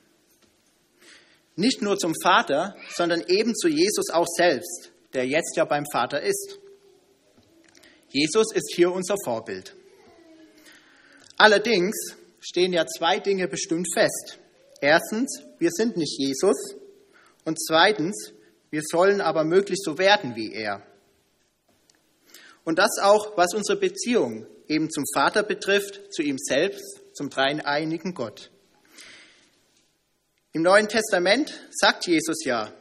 Nicht 1.56 1.82
nur 1.82 1.99
zum 1.99 2.12
Vater, 2.23 2.76
sondern 2.94 3.23
eben 3.28 3.54
zu 3.54 3.68
Jesus 3.68 4.11
auch 4.12 4.26
selbst, 4.26 4.90
der 5.12 5.26
jetzt 5.26 5.56
ja 5.56 5.64
beim 5.64 5.84
Vater 5.92 6.20
ist. 6.20 6.58
Jesus 8.08 8.52
ist 8.52 8.73
hier 8.75 8.92
unser 8.92 9.16
Vorbild. 9.25 9.75
Allerdings 11.37 12.16
stehen 12.40 12.73
ja 12.73 12.87
zwei 12.87 13.18
Dinge 13.18 13.49
bestimmt 13.49 13.88
fest. 13.92 14.38
Erstens, 14.80 15.42
wir 15.58 15.70
sind 15.70 15.96
nicht 15.96 16.18
Jesus. 16.18 16.76
Und 17.44 17.58
zweitens, 17.61 18.32
wir 18.70 18.82
sollen 18.84 19.20
aber 19.20 19.44
möglichst 19.44 19.84
so 19.84 19.99
werden 19.99 20.37
wie 20.37 20.52
er. 20.52 20.82
Und 22.64 22.78
das 22.78 22.99
auch, 23.00 23.37
was 23.37 23.54
unsere 23.54 23.78
Beziehung 23.78 24.46
eben 24.68 24.90
zum 24.90 25.04
Vater 25.12 25.42
betrifft, 25.42 26.12
zu 26.12 26.23
ihm 26.23 26.38
selbst, 26.38 27.00
zum 27.14 27.30
dreieinigen 27.30 28.14
Gott. 28.14 28.50
Im 30.56 30.62
Neuen 30.62 30.88
Testament 30.88 31.52
sagt 31.73 32.06
Jesus 32.06 32.44
ja, 32.44 32.73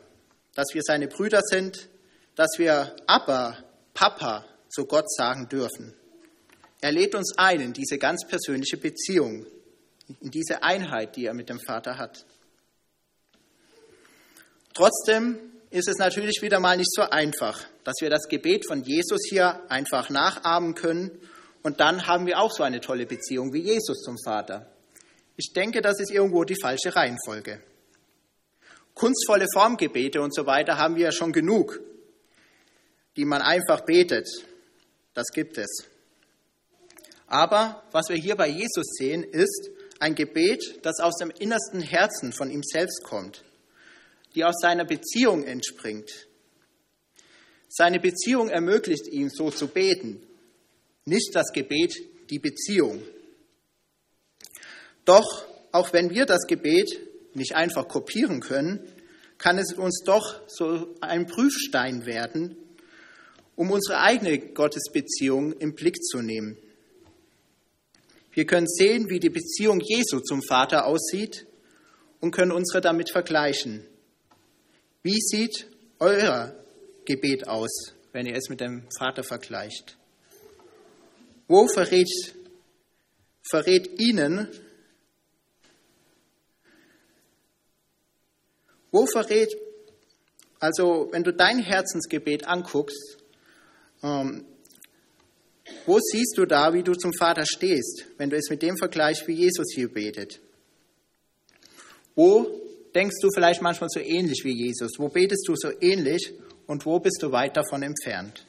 dass 0.53 0.67
wir 0.75 0.83
seine 0.83 1.07
Brüder 1.07 1.41
sind, 1.41 1.89
dass 2.35 2.59
wir 2.59 2.95
Abba, 3.07 3.57
Papa 3.95 4.45
zu 4.69 4.85
Gott 4.85 5.11
sagen 5.11 5.49
dürfen. 5.49 5.95
Er 6.81 6.91
lädt 6.91 7.15
uns 7.15 7.33
ein 7.35 7.61
in 7.61 7.73
diese 7.73 7.97
ganz 7.97 8.27
persönliche 8.27 8.77
Beziehung, 8.77 9.47
in 10.21 10.29
diese 10.29 10.61
Einheit, 10.61 11.15
die 11.15 11.25
er 11.25 11.33
mit 11.33 11.49
dem 11.49 11.59
Vater 11.59 11.97
hat. 11.97 12.27
Trotzdem 14.75 15.39
ist 15.71 15.87
es 15.87 15.97
natürlich 15.97 16.43
wieder 16.43 16.59
mal 16.59 16.77
nicht 16.77 16.93
so 16.93 17.01
einfach, 17.01 17.65
dass 17.83 17.95
wir 18.01 18.11
das 18.11 18.27
Gebet 18.27 18.67
von 18.67 18.83
Jesus 18.83 19.21
hier 19.27 19.59
einfach 19.71 20.11
nachahmen 20.11 20.75
können 20.75 21.09
und 21.63 21.79
dann 21.79 22.05
haben 22.05 22.27
wir 22.27 22.39
auch 22.39 22.51
so 22.51 22.61
eine 22.61 22.81
tolle 22.81 23.07
Beziehung 23.07 23.51
wie 23.51 23.61
Jesus 23.61 24.03
zum 24.03 24.17
Vater. 24.23 24.72
Ich 25.35 25.53
denke, 25.53 25.81
das 25.81 25.99
ist 25.99 26.11
irgendwo 26.11 26.43
die 26.43 26.59
falsche 26.59 26.95
Reihenfolge. 26.95 27.61
Kunstvolle 28.93 29.47
Formgebete 29.51 30.21
und 30.21 30.33
so 30.33 30.45
weiter 30.45 30.77
haben 30.77 30.95
wir 30.95 31.05
ja 31.05 31.11
schon 31.11 31.33
genug, 31.33 31.79
die 33.17 33.25
man 33.25 33.41
einfach 33.41 33.81
betet. 33.81 34.27
Das 35.13 35.27
gibt 35.33 35.57
es. 35.57 35.87
Aber 37.27 37.83
was 37.91 38.09
wir 38.09 38.15
hier 38.15 38.35
bei 38.35 38.47
Jesus 38.47 38.85
sehen, 38.97 39.23
ist 39.23 39.71
ein 39.99 40.15
Gebet, 40.15 40.79
das 40.83 40.99
aus 40.99 41.15
dem 41.17 41.31
innersten 41.31 41.81
Herzen 41.81 42.33
von 42.33 42.51
ihm 42.51 42.61
selbst 42.63 43.03
kommt, 43.03 43.43
die 44.35 44.43
aus 44.43 44.55
seiner 44.61 44.85
Beziehung 44.85 45.43
entspringt. 45.43 46.27
Seine 47.69 47.99
Beziehung 47.99 48.49
ermöglicht 48.49 49.07
ihm, 49.07 49.29
so 49.29 49.49
zu 49.49 49.67
beten, 49.67 50.21
nicht 51.05 51.31
das 51.33 51.51
Gebet, 51.53 51.95
die 52.29 52.37
Beziehung. 52.37 53.01
Doch 55.05 55.45
auch 55.71 55.91
wenn 55.91 56.09
wir 56.11 56.25
das 56.25 56.45
Gebet 56.47 56.89
nicht 57.33 57.55
einfach 57.55 57.87
kopieren 57.87 58.39
können, 58.39 58.79
kann 59.37 59.57
es 59.57 59.73
uns 59.73 60.03
doch 60.05 60.41
so 60.47 60.95
ein 61.01 61.25
Prüfstein 61.25 62.05
werden, 62.05 62.55
um 63.55 63.71
unsere 63.71 63.99
eigene 63.99 64.39
Gottesbeziehung 64.39 65.53
im 65.53 65.75
Blick 65.75 66.01
zu 66.03 66.21
nehmen. 66.21 66.57
Wir 68.31 68.45
können 68.45 68.67
sehen, 68.67 69.09
wie 69.09 69.19
die 69.19 69.29
Beziehung 69.29 69.79
Jesu 69.79 70.19
zum 70.19 70.41
Vater 70.41 70.85
aussieht 70.85 71.45
und 72.19 72.31
können 72.31 72.51
unsere 72.51 72.81
damit 72.81 73.11
vergleichen. 73.11 73.85
Wie 75.03 75.19
sieht 75.19 75.67
euer 75.99 76.55
Gebet 77.05 77.47
aus, 77.47 77.93
wenn 78.11 78.25
ihr 78.25 78.35
es 78.35 78.49
mit 78.49 78.61
dem 78.61 78.87
Vater 78.97 79.23
vergleicht? 79.23 79.97
Wo 81.47 81.67
verrät, 81.67 82.09
verrät 83.43 83.99
Ihnen 83.99 84.47
Wo 88.93 89.07
verrät, 89.07 89.57
also 90.59 91.09
wenn 91.11 91.23
du 91.23 91.33
dein 91.33 91.57
Herzensgebet 91.57 92.47
anguckst, 92.47 93.17
ähm, 94.03 94.45
wo 95.87 95.97
siehst 95.99 96.37
du 96.37 96.45
da, 96.45 96.73
wie 96.73 96.83
du 96.83 96.93
zum 96.93 97.11
Vater 97.11 97.43
stehst, 97.45 98.05
wenn 98.17 98.29
du 98.29 98.37
es 98.37 98.51
mit 98.51 98.61
dem 98.61 98.77
vergleichst, 98.77 99.27
wie 99.27 99.33
Jesus 99.33 99.73
hier 99.73 99.91
betet? 99.91 100.39
Wo 102.15 102.45
denkst 102.93 103.15
du 103.19 103.29
vielleicht 103.33 103.63
manchmal 103.63 103.89
so 103.89 103.99
ähnlich 103.99 104.43
wie 104.43 104.53
Jesus? 104.53 104.91
Wo 104.99 105.07
betest 105.07 105.47
du 105.47 105.55
so 105.55 105.71
ähnlich 105.81 106.31
und 106.67 106.85
wo 106.85 106.99
bist 106.99 107.17
du 107.23 107.31
weit 107.31 107.57
davon 107.57 107.81
entfernt? 107.81 108.45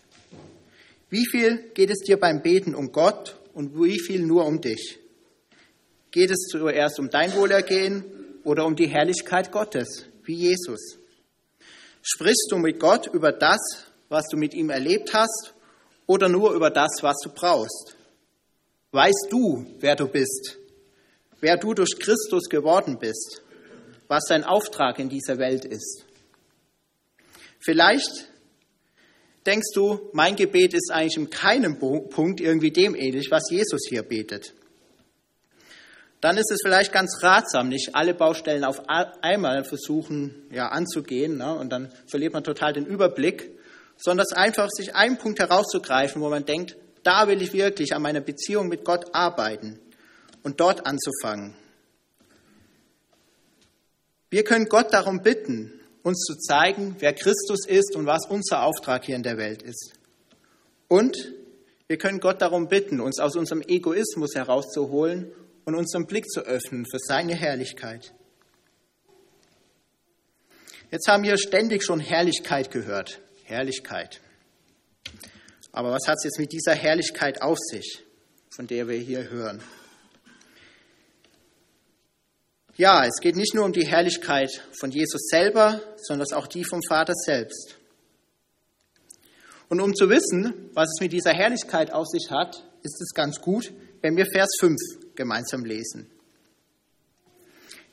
Wie 1.09 1.25
viel 1.27 1.71
geht 1.73 1.89
es 1.89 2.01
dir 2.01 2.19
beim 2.19 2.43
Beten 2.43 2.75
um 2.75 2.93
Gott 2.93 3.41
und 3.55 3.83
wie 3.83 3.99
viel 3.99 4.21
nur 4.21 4.45
um 4.45 4.61
dich? 4.61 4.99
Geht 6.11 6.31
es 6.31 6.49
zuerst 6.51 6.99
um 6.99 7.09
dein 7.09 7.35
Wohlergehen 7.35 8.05
oder 8.45 8.67
um 8.67 8.77
die 8.77 8.89
Herrlichkeit 8.89 9.51
Gottes? 9.51 10.05
Wie 10.25 10.35
Jesus? 10.35 10.99
Sprichst 12.03 12.49
du 12.51 12.59
mit 12.59 12.79
Gott 12.81 13.07
über 13.13 13.33
das, 13.33 13.61
was 14.09 14.27
du 14.31 14.37
mit 14.37 14.55
ihm 14.55 14.71
erlebt 14.71 15.15
hast, 15.15 15.55
oder 16.07 16.29
nur 16.29 16.53
über 16.53 16.71
das, 16.71 17.03
was 17.03 17.17
du 17.23 17.31
brauchst? 17.31 17.97
Weißt 18.93 19.29
du, 19.31 19.67
wer 19.81 19.97
du 19.97 20.07
bist, 20.07 20.59
wer 21.41 21.57
du 21.57 21.75
durch 21.75 21.99
Christus 21.99 22.49
geworden 22.49 22.99
bist, 22.99 23.43
was 24.07 24.25
dein 24.29 24.45
Auftrag 24.45 24.99
in 24.99 25.09
dieser 25.09 25.39
Welt 25.39 25.65
ist? 25.65 26.05
Vielleicht 27.59 28.29
denkst 29.47 29.73
du, 29.75 30.11
mein 30.13 30.37
Gebet 30.37 30.75
ist 30.75 30.91
eigentlich 30.93 31.17
in 31.17 31.31
keinem 31.31 31.79
Punkt 31.79 32.41
irgendwie 32.41 32.71
dem 32.71 32.95
ähnlich, 32.95 33.31
was 33.31 33.51
Jesus 33.51 33.87
hier 33.89 34.03
betet 34.03 34.55
dann 36.25 36.37
ist 36.37 36.51
es 36.51 36.59
vielleicht 36.63 36.93
ganz 36.93 37.23
ratsam, 37.23 37.69
nicht 37.69 37.95
alle 37.95 38.15
Baustellen 38.15 38.65
auf 38.65 38.83
einmal 38.89 39.65
versuchen 39.65 40.47
ja, 40.51 40.69
anzugehen. 40.69 41.37
Ne? 41.39 41.55
Und 41.55 41.71
dann 41.71 41.93
verliert 42.07 42.33
man 42.33 42.43
total 42.43 42.73
den 42.73 42.87
Überblick 42.87 43.55
sondern 43.97 44.27
einfach 44.35 44.69
sich 44.71 44.95
einen 44.95 45.19
Punkt 45.19 45.39
herauszugreifen, 45.39 46.21
wo 46.21 46.29
man 46.29 46.45
denkt, 46.45 46.77
da 47.03 47.29
will 47.29 47.43
ich 47.43 47.53
wirklich 47.53 47.95
an 47.95 48.03
meiner 48.03 48.21
Beziehung 48.21 48.69
mit 48.69 48.85
Gott 48.85 49.15
arbeiten 49.15 49.79
und 50.43 50.61
dort 50.61 50.87
anzufangen. 50.87 51.55
Wir 54.31 54.45
können 54.45 54.67
Gott 54.67 54.93
darum 54.93 55.23
bitten, 55.23 55.73
uns 56.03 56.25
zu 56.25 56.37
zeigen, 56.37 56.97
wer 56.99 57.13
Christus 57.13 57.67
ist 57.67 57.95
und 57.95 58.07
was 58.07 58.27
unser 58.29 58.65
Auftrag 58.65 59.05
hier 59.05 59.17
in 59.17 59.23
der 59.23 59.39
Welt 59.39 59.63
ist. 59.63 59.93
Und 60.89 61.33
wir 61.87 61.99
können 61.99 62.21
Gott 62.21 62.43
darum 62.43 62.69
bitten, 62.69 63.01
uns 63.01 63.21
aus 63.21 63.37
unserem 63.37 63.63
Egoismus 63.63 64.35
herauszuholen 64.35 65.31
und 65.65 65.75
unseren 65.75 66.07
Blick 66.07 66.29
zu 66.29 66.41
öffnen 66.41 66.85
für 66.87 66.99
seine 66.99 67.35
Herrlichkeit. 67.35 68.15
Jetzt 70.91 71.09
haben 71.09 71.23
wir 71.23 71.37
ständig 71.39 71.83
schon 71.85 72.01
Herrlichkeit 72.01 72.71
gehört. 72.71 73.21
Herrlichkeit. 73.45 74.21
Aber 75.73 75.91
was 75.91 76.07
hat 76.07 76.17
es 76.19 76.25
jetzt 76.25 76.39
mit 76.39 76.53
dieser 76.53 76.75
Herrlichkeit 76.75 77.43
auf 77.43 77.59
sich, 77.59 78.05
von 78.51 78.67
der 78.67 78.89
wir 78.89 78.99
hier 78.99 79.29
hören? 79.29 79.63
Ja, 82.77 83.05
es 83.05 83.21
geht 83.21 83.37
nicht 83.37 83.55
nur 83.55 83.65
um 83.65 83.73
die 83.73 83.87
Herrlichkeit 83.87 84.51
von 84.79 84.91
Jesus 84.91 85.29
selber, 85.29 85.81
sondern 85.97 86.33
auch 86.33 86.47
die 86.47 86.65
vom 86.65 86.81
Vater 86.89 87.15
selbst. 87.15 87.77
Und 89.69 89.81
um 89.81 89.95
zu 89.95 90.09
wissen, 90.09 90.71
was 90.75 90.89
es 90.89 91.01
mit 91.01 91.13
dieser 91.13 91.33
Herrlichkeit 91.33 91.93
auf 91.93 92.07
sich 92.07 92.31
hat, 92.31 92.65
ist 92.83 93.01
es 93.01 93.15
ganz 93.15 93.41
gut, 93.41 93.73
wenn 94.03 94.17
wir 94.17 94.27
Vers 94.27 94.51
5 94.61 95.04
gemeinsam 95.17 95.65
lesen. 95.65 96.11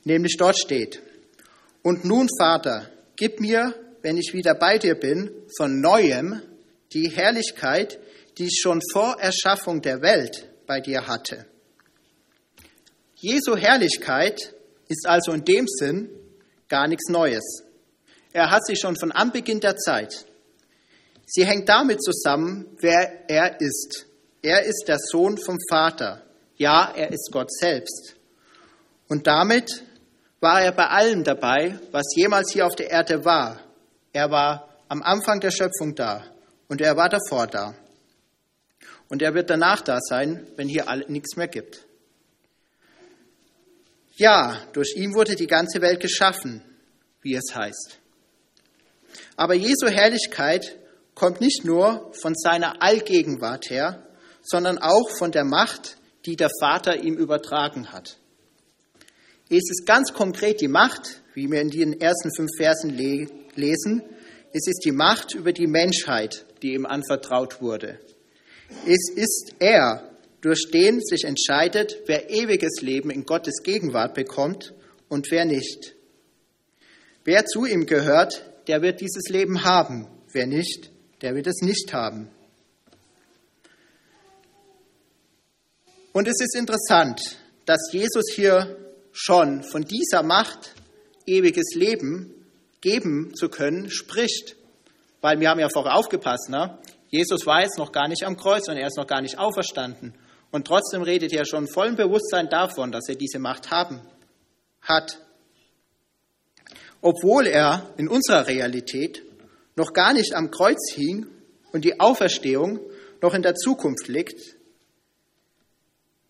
Nämlich 0.04 0.38
dort 0.38 0.58
steht, 0.58 1.02
und 1.84 2.06
nun, 2.06 2.28
Vater, 2.40 2.90
gib 3.16 3.40
mir, 3.40 3.74
wenn 4.02 4.18
ich 4.18 4.34
wieder 4.34 4.56
bei 4.56 4.78
dir 4.78 4.96
bin, 4.96 5.32
von 5.58 5.82
neuem 5.82 6.42
die 6.94 7.10
Herrlichkeit, 7.10 8.00
die 8.38 8.46
ich 8.46 8.60
schon 8.62 8.82
vor 8.94 9.20
Erschaffung 9.20 9.82
der 9.82 10.02
Welt 10.02 10.48
bei 10.68 10.80
dir 10.80 11.08
hatte. 11.08 11.46
Jesu 13.16 13.56
Herrlichkeit 13.56 14.54
ist 14.88 15.08
also 15.08 15.32
in 15.32 15.46
dem 15.46 15.68
Sinn 15.68 16.10
gar 16.68 16.88
nichts 16.88 17.10
Neues. 17.10 17.64
Er 18.34 18.50
hat 18.50 18.66
sie 18.66 18.76
schon 18.76 18.96
von 18.96 19.12
Anbeginn 19.12 19.60
der 19.60 19.78
Zeit. 19.78 20.26
Sie 21.26 21.46
hängt 21.46 21.70
damit 21.70 22.02
zusammen, 22.04 22.66
wer 22.80 23.30
er 23.30 23.60
ist. 23.62 24.08
Er 24.42 24.64
ist 24.64 24.86
der 24.88 24.98
Sohn 25.00 25.38
vom 25.38 25.58
Vater. 25.70 26.24
Ja, 26.62 26.94
er 26.96 27.12
ist 27.12 27.32
Gott 27.32 27.52
selbst. 27.52 28.16
Und 29.08 29.26
damit 29.26 29.84
war 30.42 30.62
er 30.62 30.72
bei 30.72 30.86
allem 30.90 31.24
dabei, 31.24 31.80
was 31.90 32.06
jemals 32.16 32.52
hier 32.52 32.68
auf 32.68 32.76
der 32.76 32.92
Erde 32.92 33.26
war. 33.26 33.60
Er 34.14 34.30
war 34.30 34.70
am 34.88 35.02
Anfang 35.02 35.40
der 35.40 35.50
Schöpfung 35.50 35.96
da 35.96 36.24
und 36.68 36.80
er 36.80 36.96
war 36.96 37.10
davor 37.10 37.48
da. 37.48 37.74
Und 39.10 39.24
er 39.24 39.34
wird 39.34 39.50
danach 39.50 39.82
da 39.82 39.98
sein, 40.02 40.46
wenn 40.56 40.70
hier 40.70 40.86
nichts 41.08 41.36
mehr 41.36 41.48
gibt. 41.48 41.84
Ja, 44.18 44.62
durch 44.74 44.94
ihn 44.96 45.16
wurde 45.16 45.36
die 45.36 45.48
ganze 45.48 45.82
Welt 45.82 46.00
geschaffen, 46.00 46.64
wie 47.24 47.34
es 47.34 47.56
heißt. 47.56 47.98
Aber 49.36 49.56
Jesu 49.56 49.88
Herrlichkeit 49.88 50.78
kommt 51.16 51.42
nicht 51.42 51.66
nur 51.66 52.14
von 52.22 52.36
seiner 52.36 52.84
Allgegenwart 52.84 53.72
her, 53.72 54.06
sondern 54.44 54.78
auch 54.78 55.10
von 55.18 55.32
der 55.32 55.44
Macht, 55.44 55.98
die 56.26 56.36
der 56.36 56.50
Vater 56.60 57.04
ihm 57.04 57.16
übertragen 57.16 57.92
hat. 57.92 58.18
Es 59.50 59.70
ist 59.70 59.86
ganz 59.86 60.14
konkret 60.14 60.62
die 60.62 60.68
Macht, 60.68 61.22
wie 61.34 61.50
wir 61.50 61.62
in 61.62 61.70
den 61.70 62.00
ersten 62.00 62.30
fünf 62.36 62.52
Versen 62.58 62.90
lesen, 63.56 64.04
es 64.54 64.68
ist 64.68 64.82
die 64.84 64.92
Macht 64.92 65.34
über 65.34 65.54
die 65.54 65.68
Menschheit, 65.68 66.46
die 66.62 66.74
ihm 66.74 66.86
anvertraut 66.86 67.62
wurde. 67.62 68.00
Es 68.86 69.10
ist 69.14 69.56
er, 69.60 70.10
durch 70.42 70.72
den 70.72 71.00
sich 71.02 71.24
entscheidet, 71.24 72.00
wer 72.06 72.30
ewiges 72.30 72.82
Leben 72.82 73.12
in 73.12 73.26
Gottes 73.26 73.64
Gegenwart 73.64 74.14
bekommt 74.14 74.74
und 75.08 75.32
wer 75.32 75.46
nicht. 75.46 75.96
Wer 77.24 77.46
zu 77.46 77.66
ihm 77.66 77.86
gehört, 77.86 78.44
der 78.68 78.82
wird 78.82 79.00
dieses 79.00 79.30
Leben 79.30 79.64
haben. 79.64 80.08
Wer 80.34 80.48
nicht, 80.48 80.92
der 81.22 81.36
wird 81.36 81.48
es 81.48 81.62
nicht 81.62 81.94
haben. 81.94 82.30
Und 86.14 86.28
es 86.28 86.42
ist 86.42 86.56
interessant, 86.56 87.38
dass 87.66 87.90
Jesus 87.92 88.26
hier 88.34 88.78
schon 89.14 89.64
von 89.64 89.84
dieser 89.84 90.24
Macht, 90.24 90.74
ewiges 91.26 91.74
Leben 91.74 92.34
geben 92.82 93.34
zu 93.36 93.48
können, 93.48 93.90
spricht. 93.90 94.58
Weil 95.22 95.40
wir 95.40 95.50
haben 95.50 95.60
ja 95.60 95.70
vorher 95.70 95.96
aufgepasst, 95.96 96.50
ne? 96.50 96.78
Jesus 97.10 97.46
war 97.46 97.62
jetzt 97.62 97.78
noch 97.78 97.92
gar 97.92 98.08
nicht 98.08 98.24
am 98.24 98.38
Kreuz 98.38 98.68
und 98.70 98.78
er 98.78 98.88
ist 98.88 98.98
noch 98.98 99.08
gar 99.08 99.22
nicht 99.22 99.38
auferstanden. 99.38 100.14
Und 100.50 100.66
trotzdem 100.66 101.02
redet 101.02 101.34
er 101.34 101.46
schon 101.46 101.68
vollem 101.68 101.96
Bewusstsein 101.96 102.50
davon, 102.50 102.92
dass 102.92 103.08
er 103.08 103.16
diese 103.16 103.40
Macht 103.40 103.70
haben 103.70 104.02
hat. 104.82 105.20
Obwohl 107.02 107.48
er 107.48 107.94
in 107.98 108.08
unserer 108.08 108.48
Realität 108.48 109.24
noch 109.76 109.94
gar 109.94 110.14
nicht 110.14 110.34
am 110.34 110.52
Kreuz 110.52 110.92
hing 110.94 111.28
und 111.72 111.86
die 111.86 112.00
Auferstehung 112.00 112.80
noch 113.22 113.34
in 113.34 113.42
der 113.42 113.56
Zukunft 113.56 114.08
liegt 114.08 114.56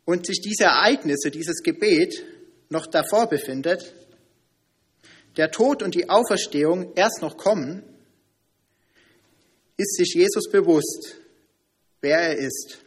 und 0.05 0.25
sich 0.25 0.41
diese 0.41 0.65
Ereignisse, 0.65 1.31
dieses 1.31 1.61
Gebet 1.63 2.23
noch 2.69 2.87
davor 2.87 3.27
befindet, 3.27 3.93
der 5.37 5.51
Tod 5.51 5.83
und 5.83 5.95
die 5.95 6.09
Auferstehung 6.09 6.93
erst 6.95 7.21
noch 7.21 7.37
kommen, 7.37 7.83
ist 9.77 9.95
sich 9.95 10.13
Jesus 10.15 10.49
bewusst, 10.51 11.17
wer 12.01 12.19
er 12.19 12.37
ist 12.37 12.79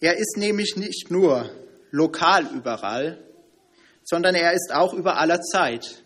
er 0.00 0.18
ist 0.18 0.36
nämlich 0.36 0.76
nicht 0.76 1.10
nur 1.10 1.50
lokal 1.90 2.46
überall, 2.54 3.18
sondern 4.04 4.34
er 4.34 4.52
ist 4.52 4.70
auch 4.72 4.92
über 4.92 5.16
aller 5.16 5.40
Zeit. 5.40 6.02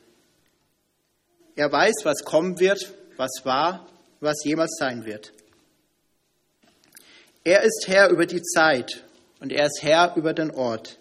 Er 1.56 1.70
weiß, 1.72 2.04
was 2.04 2.24
kommen 2.24 2.60
wird, 2.60 2.94
was 3.16 3.42
war, 3.44 3.88
was 4.20 4.44
jemals 4.44 4.76
sein 4.78 5.04
wird. 5.04 5.32
Er 7.44 7.62
ist 7.62 7.86
Herr 7.86 8.10
über 8.10 8.26
die 8.26 8.42
Zeit 8.42 9.04
und 9.40 9.52
er 9.52 9.66
ist 9.66 9.82
Herr 9.82 10.14
über 10.16 10.34
den 10.34 10.50
Ort. 10.50 10.98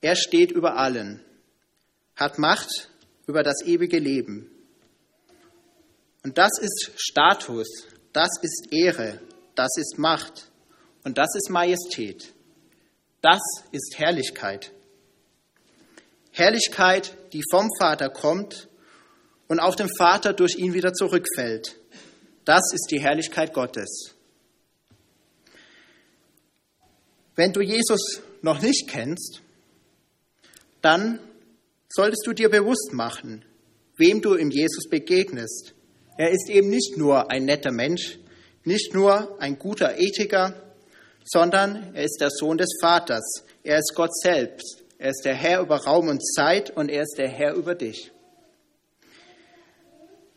Er 0.00 0.16
steht 0.16 0.50
über 0.50 0.76
allen, 0.76 1.24
hat 2.16 2.38
Macht 2.38 2.90
über 3.26 3.42
das 3.42 3.62
ewige 3.64 3.98
Leben. 3.98 4.50
Und 6.24 6.38
das 6.38 6.58
ist 6.60 6.92
Status, 6.96 7.68
das 8.12 8.30
ist 8.42 8.68
Ehre, 8.70 9.20
das 9.54 9.70
ist 9.76 9.98
Macht. 9.98 10.50
Und 11.04 11.18
das 11.18 11.34
ist 11.34 11.50
Majestät. 11.50 12.32
Das 13.22 13.40
ist 13.72 13.94
Herrlichkeit. 13.96 14.72
Herrlichkeit, 16.30 17.16
die 17.32 17.42
vom 17.50 17.68
Vater 17.78 18.08
kommt 18.08 18.68
und 19.48 19.60
auf 19.60 19.76
den 19.76 19.88
Vater 19.96 20.32
durch 20.32 20.56
ihn 20.56 20.74
wieder 20.74 20.92
zurückfällt. 20.92 21.76
Das 22.44 22.62
ist 22.72 22.88
die 22.90 23.00
Herrlichkeit 23.00 23.52
Gottes. 23.52 24.11
Wenn 27.42 27.52
du 27.52 27.60
Jesus 27.60 28.20
noch 28.42 28.62
nicht 28.62 28.88
kennst, 28.88 29.40
dann 30.80 31.18
solltest 31.88 32.24
du 32.24 32.34
dir 32.34 32.48
bewusst 32.48 32.92
machen, 32.92 33.44
wem 33.96 34.22
du 34.22 34.34
im 34.34 34.52
Jesus 34.52 34.88
begegnest. 34.88 35.74
Er 36.16 36.30
ist 36.30 36.48
eben 36.48 36.70
nicht 36.70 36.96
nur 36.98 37.32
ein 37.32 37.44
netter 37.44 37.72
Mensch, 37.72 38.20
nicht 38.62 38.94
nur 38.94 39.40
ein 39.40 39.58
guter 39.58 39.98
Ethiker, 39.98 40.54
sondern 41.24 41.92
er 41.94 42.04
ist 42.04 42.18
der 42.20 42.30
Sohn 42.30 42.58
des 42.58 42.78
Vaters. 42.80 43.42
Er 43.64 43.78
ist 43.78 43.92
Gott 43.96 44.16
selbst. 44.16 44.84
Er 44.98 45.10
ist 45.10 45.24
der 45.24 45.34
Herr 45.34 45.62
über 45.62 45.78
Raum 45.78 46.06
und 46.06 46.24
Zeit 46.24 46.70
und 46.70 46.90
er 46.90 47.02
ist 47.02 47.16
der 47.18 47.28
Herr 47.28 47.54
über 47.54 47.74
dich. 47.74 48.12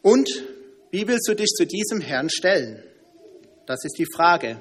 Und 0.02 0.28
wie 0.90 1.08
willst 1.08 1.28
du 1.28 1.36
dich 1.36 1.50
zu 1.50 1.68
diesem 1.68 2.02
Herrn 2.02 2.32
stellen? 2.32 2.82
Das 3.68 3.86
ist 3.86 4.00
die 4.00 4.08
Frage, 4.12 4.60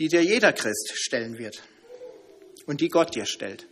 die 0.00 0.08
dir 0.08 0.24
jeder 0.24 0.52
Christ 0.52 0.90
stellen 0.94 1.38
wird 1.38 1.62
und 2.66 2.80
die 2.80 2.88
Gott 2.88 3.14
dir 3.14 3.26
stellt. 3.26 3.68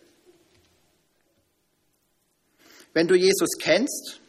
Wenn 2.93 3.09
du 3.09 3.17
Jesus 3.17 3.51
kennst, 3.59 4.21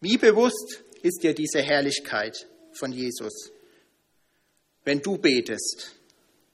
wie 0.00 0.18
bewusst 0.18 0.82
ist 1.02 1.22
dir 1.22 1.34
diese 1.34 1.62
Herrlichkeit 1.62 2.46
von 2.74 2.92
Jesus? 2.92 3.52
wenn 4.84 5.00
du 5.00 5.18
betest. 5.18 5.92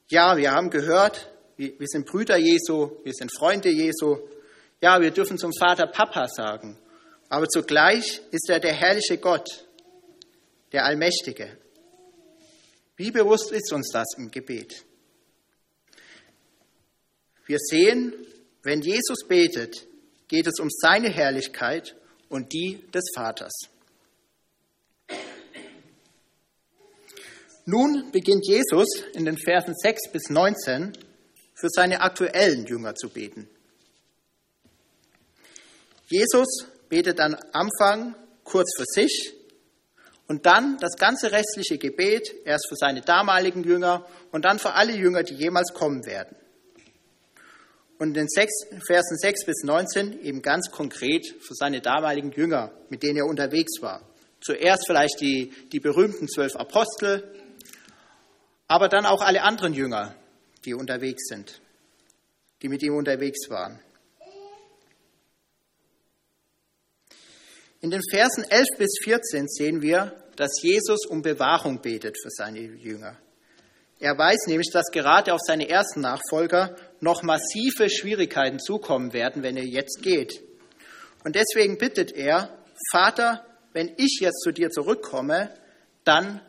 Ja, 0.09 0.37
wir 0.37 0.51
haben 0.51 0.69
gehört, 0.69 1.29
wir 1.57 1.87
sind 1.87 2.05
Brüder 2.05 2.37
Jesu, 2.37 2.91
wir 3.03 3.13
sind 3.13 3.31
Freunde 3.35 3.69
Jesu. 3.69 4.17
Ja, 4.81 5.01
wir 5.01 5.11
dürfen 5.11 5.37
zum 5.37 5.51
Vater 5.53 5.87
Papa 5.87 6.27
sagen. 6.27 6.77
Aber 7.27 7.47
zugleich 7.47 8.21
ist 8.31 8.49
er 8.49 8.59
der 8.59 8.73
herrliche 8.73 9.17
Gott, 9.17 9.65
der 10.71 10.85
Allmächtige. 10.85 11.57
Wie 12.99 13.11
bewusst 13.11 13.53
ist 13.53 13.71
uns 13.71 13.91
das 13.93 14.07
im 14.17 14.29
Gebet? 14.29 14.83
Wir 17.45 17.57
sehen, 17.57 18.13
wenn 18.61 18.81
Jesus 18.81 19.25
betet, 19.25 19.87
geht 20.27 20.45
es 20.47 20.59
um 20.59 20.67
seine 20.69 21.07
Herrlichkeit 21.07 21.95
und 22.27 22.51
die 22.51 22.83
des 22.93 23.05
Vaters. 23.15 23.53
Nun 27.63 28.11
beginnt 28.11 28.45
Jesus 28.45 28.89
in 29.13 29.23
den 29.23 29.37
Versen 29.37 29.75
6 29.75 30.11
bis 30.11 30.29
19 30.29 30.91
für 31.53 31.69
seine 31.69 32.01
aktuellen 32.01 32.65
Jünger 32.65 32.95
zu 32.95 33.07
beten. 33.07 33.47
Jesus 36.09 36.65
betet 36.89 37.21
am 37.21 37.37
Anfang 37.53 38.15
kurz 38.43 38.75
für 38.75 38.83
sich 38.83 39.38
und 40.29 40.45
dann 40.45 40.77
das 40.77 40.95
ganze 40.95 41.31
restliche 41.31 41.79
Gebet 41.79 42.33
erst 42.45 42.69
für 42.69 42.75
seine 42.75 43.01
damaligen 43.01 43.63
Jünger 43.63 44.05
und 44.31 44.45
dann 44.45 44.59
für 44.59 44.73
alle 44.73 44.93
Jünger, 44.93 45.23
die 45.23 45.33
jemals 45.33 45.73
kommen 45.73 46.05
werden. 46.05 46.37
Und 47.97 48.09
in 48.09 48.13
den 48.13 48.27
Versen 48.29 49.17
6 49.17 49.45
bis 49.45 49.63
19 49.63 50.21
eben 50.21 50.43
ganz 50.43 50.69
konkret 50.69 51.25
für 51.41 51.55
seine 51.55 51.81
damaligen 51.81 52.31
Jünger, 52.31 52.71
mit 52.89 53.01
denen 53.01 53.17
er 53.17 53.25
unterwegs 53.25 53.81
war. 53.81 54.07
Zuerst 54.39 54.85
vielleicht 54.85 55.19
die, 55.19 55.51
die 55.71 55.79
berühmten 55.79 56.29
zwölf 56.29 56.55
Apostel, 56.55 57.33
aber 58.67 58.87
dann 58.87 59.07
auch 59.07 59.21
alle 59.21 59.41
anderen 59.41 59.73
Jünger, 59.73 60.13
die 60.63 60.75
unterwegs 60.75 61.27
sind, 61.27 61.59
die 62.61 62.69
mit 62.69 62.83
ihm 62.83 62.95
unterwegs 62.95 63.49
waren. 63.49 63.79
In 67.81 67.91
den 67.91 68.01
Versen 68.11 68.43
11 68.43 68.65
bis 68.77 68.99
14 69.03 69.47
sehen 69.47 69.81
wir, 69.81 70.13
dass 70.35 70.61
Jesus 70.61 71.05
um 71.05 71.21
Bewahrung 71.21 71.81
betet 71.81 72.17
für 72.21 72.29
seine 72.29 72.59
Jünger. 72.59 73.17
Er 73.99 74.17
weiß 74.17 74.47
nämlich, 74.47 74.69
dass 74.71 74.91
gerade 74.91 75.33
auf 75.33 75.39
seine 75.45 75.69
ersten 75.69 76.01
Nachfolger 76.01 76.75
noch 76.99 77.23
massive 77.23 77.89
Schwierigkeiten 77.89 78.59
zukommen 78.59 79.13
werden, 79.13 79.43
wenn 79.43 79.55
er 79.55 79.65
jetzt 79.65 80.01
geht. 80.01 80.41
Und 81.23 81.35
deswegen 81.35 81.77
bittet 81.77 82.11
er, 82.11 82.57
Vater, 82.91 83.45
wenn 83.71 83.93
ich 83.97 84.19
jetzt 84.21 84.41
zu 84.41 84.51
dir 84.51 84.69
zurückkomme, 84.71 85.53
dann 86.03 86.41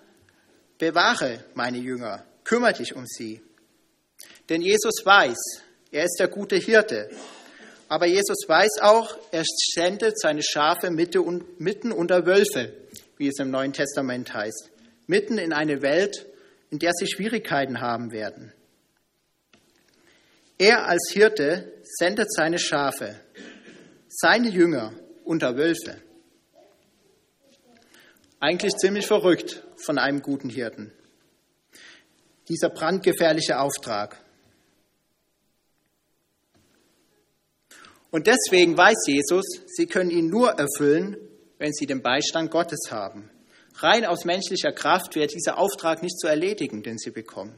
bewahre 0.79 1.45
meine 1.55 1.79
Jünger, 1.79 2.25
kümmere 2.43 2.73
dich 2.73 2.97
um 2.97 3.07
sie. 3.07 3.41
Denn 4.49 4.63
Jesus 4.63 5.05
weiß, 5.05 5.63
er 5.93 6.05
ist 6.05 6.17
der 6.19 6.29
gute 6.29 6.57
Hirte 6.57 7.09
aber 7.91 8.07
Jesus 8.07 8.45
weiß 8.47 8.83
auch, 8.83 9.19
er 9.33 9.43
sendet 9.75 10.21
seine 10.21 10.45
Schafe 10.45 10.91
mitten 10.91 11.91
unter 11.91 12.25
Wölfe, 12.25 12.73
wie 13.17 13.27
es 13.27 13.41
im 13.41 13.51
Neuen 13.51 13.73
Testament 13.73 14.33
heißt. 14.33 14.71
Mitten 15.09 15.39
in 15.39 15.53
eine 15.53 15.83
Welt, 15.83 16.25
in 16.71 16.79
der 16.79 16.93
sie 16.93 17.09
Schwierigkeiten 17.09 17.81
haben 17.81 18.13
werden. 18.13 18.53
Er 20.57 20.87
als 20.87 21.11
Hirte 21.13 21.73
sendet 21.83 22.33
seine 22.33 22.61
Schafe, 22.61 23.19
seine 24.09 24.51
Jünger 24.51 24.93
unter 25.25 25.57
Wölfe. 25.57 25.97
Eigentlich 28.39 28.77
ziemlich 28.77 29.09
verrückt 29.09 29.65
von 29.85 29.99
einem 29.99 30.23
guten 30.23 30.49
Hirten. 30.49 30.93
Dieser 32.49 32.69
brandgefährliche 32.69 33.59
Auftrag. 33.59 34.17
Und 38.11 38.27
deswegen 38.27 38.77
weiß 38.77 39.07
Jesus, 39.07 39.45
sie 39.67 39.87
können 39.87 40.11
ihn 40.11 40.29
nur 40.29 40.51
erfüllen, 40.51 41.17
wenn 41.59 41.73
sie 41.73 41.87
den 41.87 42.03
Beistand 42.03 42.51
Gottes 42.51 42.91
haben. 42.91 43.31
Rein 43.77 44.05
aus 44.05 44.25
menschlicher 44.25 44.73
Kraft 44.73 45.15
wäre 45.15 45.29
dieser 45.29 45.59
Auftrag 45.59 46.03
nicht 46.03 46.19
zu 46.19 46.27
erledigen, 46.27 46.83
den 46.83 46.99
sie 46.99 47.11
bekommen. 47.11 47.55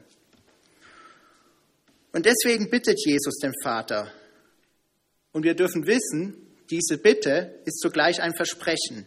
Und 2.13 2.27
deswegen 2.27 2.69
bittet 2.69 3.01
Jesus 3.05 3.39
den 3.39 3.53
Vater. 3.63 4.13
Und 5.33 5.45
wir 5.45 5.55
dürfen 5.55 5.87
wissen, 5.87 6.47
diese 6.71 6.99
Bitte 6.99 7.61
ist 7.65 7.81
zugleich 7.81 8.21
ein 8.21 8.35
Versprechen. 8.35 9.07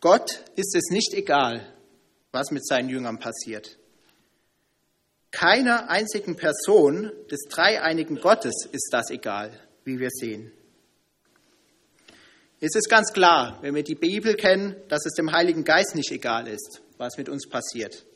Gott 0.00 0.44
ist 0.56 0.74
es 0.74 0.90
nicht 0.90 1.12
egal, 1.14 1.74
was 2.32 2.50
mit 2.50 2.66
seinen 2.66 2.88
Jüngern 2.88 3.18
passiert. 3.18 3.78
Keiner 5.34 5.90
einzigen 5.90 6.36
Person 6.36 7.10
des 7.28 7.40
dreieinigen 7.50 8.20
Gottes 8.20 8.68
ist 8.70 8.90
das 8.92 9.10
egal, 9.10 9.50
wie 9.84 9.98
wir 9.98 10.10
sehen. 10.10 10.52
Es 12.60 12.76
ist 12.76 12.88
ganz 12.88 13.12
klar, 13.12 13.58
wenn 13.60 13.74
wir 13.74 13.82
die 13.82 13.96
Bibel 13.96 14.36
kennen, 14.36 14.76
dass 14.86 15.04
es 15.04 15.14
dem 15.14 15.32
Heiligen 15.32 15.64
Geist 15.64 15.96
nicht 15.96 16.12
egal 16.12 16.46
ist, 16.46 16.82
was 16.98 17.18
mit 17.18 17.28
uns 17.28 17.48
passiert. 17.48 18.06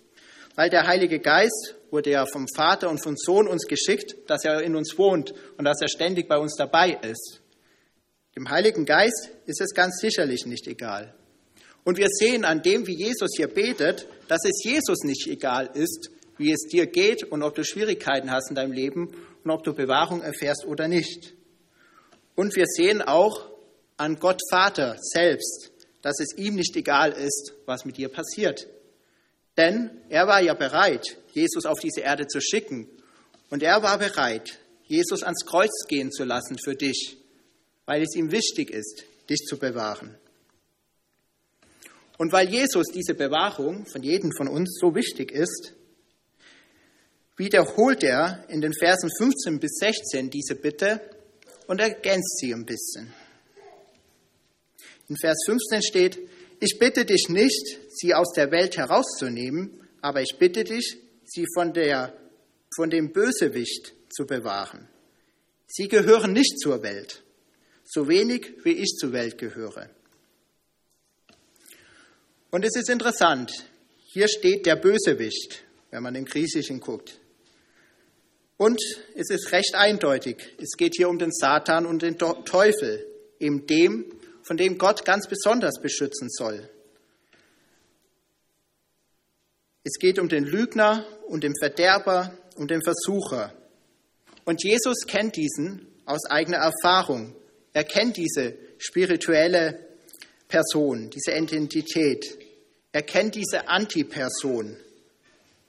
Weil 0.54 0.70
der 0.70 0.87
Heilige 0.87 1.18
Geist 1.18 1.74
wurde 1.90 2.11
ja 2.11 2.24
vom 2.24 2.46
Vater 2.54 2.88
und 2.88 3.02
vom 3.02 3.16
Sohn 3.16 3.48
uns 3.48 3.66
geschickt, 3.66 4.14
dass 4.28 4.44
er 4.44 4.62
in 4.62 4.76
uns 4.76 4.96
wohnt 4.96 5.35
und 5.57 5.64
dass 5.64 5.81
er 5.81 5.88
ständig 5.88 6.28
bei 6.28 6.38
uns 6.38 6.54
dabei 6.54 7.00
ist. 7.02 7.40
Dem 8.37 8.48
Heiligen 8.48 8.85
Geist 8.85 9.31
ist 9.44 9.61
es 9.61 9.74
ganz 9.74 9.98
sicherlich 10.00 10.46
nicht 10.46 10.68
egal. 10.68 11.16
Und 11.83 11.98
wir 11.98 12.09
sehen 12.11 12.44
an 12.44 12.62
dem, 12.62 12.87
wie 12.87 12.96
Jesus 12.96 13.31
hier 13.37 13.48
betet, 13.48 14.07
dass 14.28 14.44
es 14.44 14.62
Jesus 14.62 15.02
nicht 15.02 15.26
egal 15.26 15.68
ist, 15.74 16.12
wie 16.38 16.53
es 16.53 16.62
dir 16.70 16.87
geht 16.87 17.24
und 17.24 17.42
ob 17.42 17.55
du 17.55 17.64
Schwierigkeiten 17.64 18.31
hast 18.31 18.48
in 18.48 18.55
deinem 18.55 18.72
Leben 18.72 19.14
und 19.44 19.51
ob 19.51 19.64
du 19.64 19.74
Bewahrung 19.74 20.22
erfährst 20.22 20.64
oder 20.64 20.88
nicht. 20.88 21.35
Und 22.35 22.57
wir 22.57 22.66
sehen 22.66 23.03
auch 23.03 23.51
an 23.96 24.18
Gott 24.18 24.40
Vater 24.51 24.96
selbst, 25.01 25.72
dass 26.03 26.20
es 26.20 26.37
ihm 26.37 26.55
nicht 26.55 26.77
egal 26.77 27.12
ist, 27.12 27.55
was 27.66 27.85
mit 27.85 27.96
dir 27.96 28.09
passiert. 28.09 28.66
Denn 29.57 29.90
er 30.09 30.29
war 30.29 30.40
ja 30.40 30.55
bereit, 30.55 31.18
Jesus 31.33 31.66
auf 31.66 31.81
diese 31.81 32.01
Erde 32.01 32.27
zu 32.29 32.40
schicken. 32.40 32.88
Und 33.51 33.62
er 33.62 33.83
war 33.83 33.98
bereit, 33.98 34.59
Jesus 34.85 35.22
ans 35.22 35.44
Kreuz 35.44 35.87
gehen 35.88 36.12
zu 36.12 36.24
lassen 36.24 36.57
für 36.62 36.74
dich, 36.74 37.18
weil 37.85 38.03
es 38.03 38.14
ihm 38.14 38.31
wichtig 38.31 38.70
ist, 38.70 39.05
dich 39.29 39.40
zu 39.46 39.59
bewahren. 39.59 40.16
Und 42.18 42.33
weil 42.33 42.48
Jesus 42.48 42.87
diese 42.94 43.14
Bewahrung 43.14 43.87
von 43.87 44.03
jedem 44.03 44.33
von 44.33 44.48
uns 44.48 44.79
so 44.81 44.94
wichtig 44.94 45.31
ist, 45.31 45.74
wiederholt 47.38 48.03
er 48.03 48.44
in 48.48 48.61
den 48.61 48.74
Versen 48.74 49.09
15 49.16 49.59
bis 49.61 49.79
16 49.79 50.29
diese 50.29 50.57
Bitte 50.57 51.01
und 51.66 51.81
ergänzt 51.81 52.38
sie 52.38 52.53
ein 52.53 52.66
bisschen. 52.66 53.12
In 55.09 55.16
Vers 55.16 55.38
15 55.46 55.83
steht, 55.83 56.18
ich 56.61 56.79
bitte 56.79 57.05
dich 57.05 57.29
nicht, 57.29 57.79
sie 57.88 58.14
aus 58.14 58.33
der 58.35 58.51
Welt 58.51 58.77
herauszunehmen, 58.77 59.88
aber 60.03 60.20
ich 60.20 60.37
bitte 60.38 60.64
dich, 60.64 60.98
sie 61.24 61.46
von, 61.55 61.72
der, 61.72 62.12
von 62.74 62.90
dem 62.90 63.12
Bösewicht 63.12 63.94
zu 64.11 64.27
bewahren. 64.27 64.88
Sie 65.66 65.88
gehören 65.88 66.33
nicht 66.33 66.59
zur 66.59 66.83
Welt, 66.83 67.22
so 67.85 68.09
wenig 68.09 68.55
wie 68.64 68.72
ich 68.72 68.96
zur 68.98 69.12
Welt 69.12 69.38
gehöre. 69.38 69.88
Und 72.51 72.64
es 72.64 72.74
ist 72.77 72.88
interessant, 72.88 73.53
hier 74.07 74.27
steht 74.27 74.66
der 74.66 74.77
Bösewicht, 74.77 75.62
wenn 75.90 76.03
man 76.03 76.14
im 76.14 76.24
Griechischen 76.24 76.81
guckt. 76.81 77.20
Und 78.59 78.81
es 79.14 79.31
ist 79.31 79.53
recht 79.53 79.75
eindeutig, 79.75 80.37
es 80.61 80.77
geht 80.77 80.94
hier 80.97 81.09
um 81.09 81.18
den 81.18 81.31
Satan 81.31 81.87
und 81.87 82.03
den 82.03 82.18
Teufel, 82.18 83.07
eben 83.38 83.66
dem, 83.68 84.05
von 84.42 84.57
dem 84.57 84.79
Gott 84.79 85.05
ganz 85.05 85.29
besonders 85.29 85.81
beschützen 85.81 86.29
soll. 86.29 86.68
Es 89.85 89.94
geht 90.01 90.18
um 90.18 90.29
den 90.29 90.44
Lügner 90.44 91.07
und 91.29 91.44
den 91.44 91.55
Verderber 91.57 92.37
und 92.57 92.73
den 92.73 92.83
Versucher. 92.83 93.55
Und 94.44 94.64
Jesus 94.64 95.07
kennt 95.07 95.37
diesen 95.37 95.87
aus 96.05 96.27
eigener 96.29 96.59
Erfahrung. 96.59 97.37
Er 97.73 97.85
kennt 97.85 98.16
diese 98.16 98.57
spirituelle 98.79 99.87
Person, 100.49 101.11
diese 101.11 101.31
Identität. 101.31 102.27
Er 102.90 103.03
kennt 103.03 103.37
diese 103.37 103.68
Antiperson. 103.68 104.77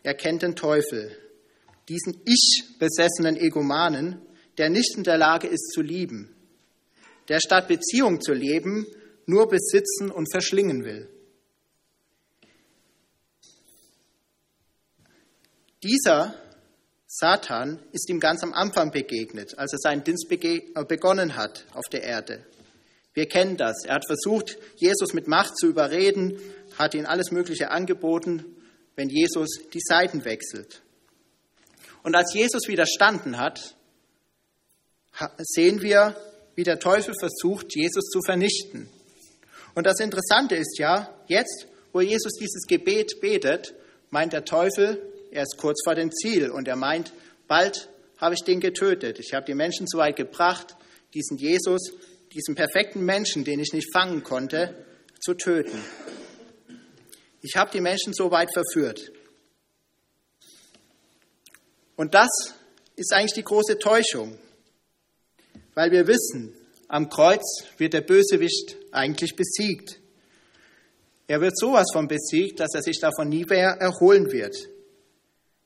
Er 0.02 0.16
kennt 0.16 0.42
den 0.42 0.56
Teufel 0.56 1.16
diesen 1.90 2.22
ich-besessenen 2.26 3.36
Egomanen, 3.36 4.22
der 4.58 4.70
nicht 4.70 4.96
in 4.96 5.04
der 5.04 5.18
Lage 5.18 5.48
ist 5.48 5.72
zu 5.74 5.82
lieben, 5.82 6.36
der 7.28 7.40
statt 7.40 7.68
Beziehung 7.68 8.22
zu 8.22 8.34
leben 8.34 8.86
nur 9.26 9.48
besitzen 9.48 10.10
und 10.10 10.32
verschlingen 10.32 10.84
will. 10.86 11.10
Dieser 15.84 16.36
Satan 17.08 17.80
ist 17.92 18.10
ihm 18.10 18.20
ganz 18.20 18.44
am 18.44 18.54
Anfang 18.54 18.92
begegnet, 18.92 19.58
als 19.58 19.74
er 19.74 19.80
seinen 19.80 20.04
Dienst 20.04 20.28
äh, 20.30 20.62
begonnen 20.88 21.36
hat 21.36 21.66
auf 21.74 21.86
der 21.92 22.04
Erde. 22.04 22.46
Wir 23.14 23.28
kennen 23.28 23.58
das. 23.58 23.86
Er 23.86 23.96
hat 23.96 24.06
versucht, 24.06 24.58
Jesus 24.76 25.14
mit 25.14 25.28
Macht 25.28 25.58
zu 25.58 25.68
überreden, 25.68 26.40
hat 26.78 26.94
ihm 26.94 27.06
alles 27.06 27.32
Mögliche 27.32 27.72
angeboten, 27.72 28.46
wenn 28.96 29.10
Jesus 29.10 29.50
die 29.74 29.82
Seiten 29.82 30.26
wechselt. 30.26 30.82
Und 32.04 32.16
als 32.16 32.34
Jesus 32.34 32.68
widerstanden 32.68 33.38
hat, 33.38 33.76
sehen 35.38 35.82
wir, 35.82 36.16
wie 36.56 36.64
der 36.64 36.80
Teufel 36.80 37.14
versucht, 37.20 37.76
Jesus 37.76 38.06
zu 38.10 38.22
vernichten. 38.22 38.90
Und 39.76 39.86
das 39.86 40.00
Interessante 40.00 40.56
ist 40.56 40.78
ja, 40.78 41.14
jetzt, 41.28 41.68
wo 41.94 42.02
Jesus 42.02 42.34
dieses 42.34 42.66
Gebet 42.68 43.20
betet, 43.22 43.74
meint 44.10 44.34
der 44.34 44.46
Teufel, 44.46 45.02
er 45.32 45.44
ist 45.44 45.58
kurz 45.58 45.82
vor 45.84 45.96
dem 45.96 46.12
Ziel 46.12 46.50
und 46.50 46.68
er 46.68 46.76
meint, 46.76 47.14
bald 47.48 47.90
habe 48.18 48.36
ich 48.36 48.44
den 48.44 48.60
getötet. 48.60 49.20
Ich 49.20 49.34
habe 49.34 49.46
die 49.46 49.54
Menschen 49.54 49.88
so 49.88 49.98
weit 49.98 50.16
gebracht, 50.16 50.76
diesen 51.14 51.38
Jesus, 51.38 51.94
diesen 52.34 52.56
perfekten 52.56 53.06
Menschen, 53.06 53.44
den 53.44 53.60
ich 53.60 53.74
nicht 53.74 53.92
fangen 53.94 54.24
konnte, 54.24 54.86
zu 55.20 55.34
töten. 55.34 55.80
Ich 57.42 57.56
habe 57.56 57.72
die 57.72 57.82
Menschen 57.82 58.14
so 58.14 58.32
weit 58.32 58.50
verführt. 58.54 59.12
Und 62.00 62.14
das 62.14 62.30
ist 62.96 63.12
eigentlich 63.12 63.34
die 63.34 63.44
große 63.44 63.78
Täuschung, 63.78 64.38
weil 65.74 65.92
wir 65.92 66.08
wissen, 66.08 66.56
am 66.88 67.10
Kreuz 67.10 67.44
wird 67.78 67.92
der 67.92 68.00
Bösewicht 68.00 68.78
eigentlich 68.94 69.36
besiegt. 69.36 70.00
Er 71.28 71.42
wird 71.42 71.60
sowas 71.60 71.88
von 71.92 72.08
besiegt, 72.08 72.62
dass 72.62 72.74
er 72.74 72.84
sich 72.84 73.02
davon 73.02 73.28
nie 73.28 73.44
mehr 73.44 73.72
erholen 73.82 74.32
wird. 74.32 74.56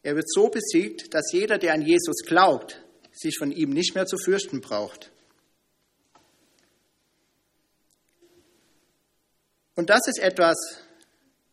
Er 0.02 0.16
wird 0.16 0.28
so 0.28 0.50
besiegt, 0.50 1.14
dass 1.14 1.32
jeder, 1.32 1.60
der 1.60 1.76
an 1.76 1.84
Jesus 1.84 2.24
glaubt, 2.26 2.84
sich 3.12 3.38
von 3.38 3.52
ihm 3.52 3.70
nicht 3.70 3.94
mehr 3.94 4.08
zu 4.08 4.18
fürchten 4.18 4.60
braucht. 4.60 5.12
Und 9.76 9.92
das 9.92 10.08
ist 10.08 10.18
etwas, 10.18 10.58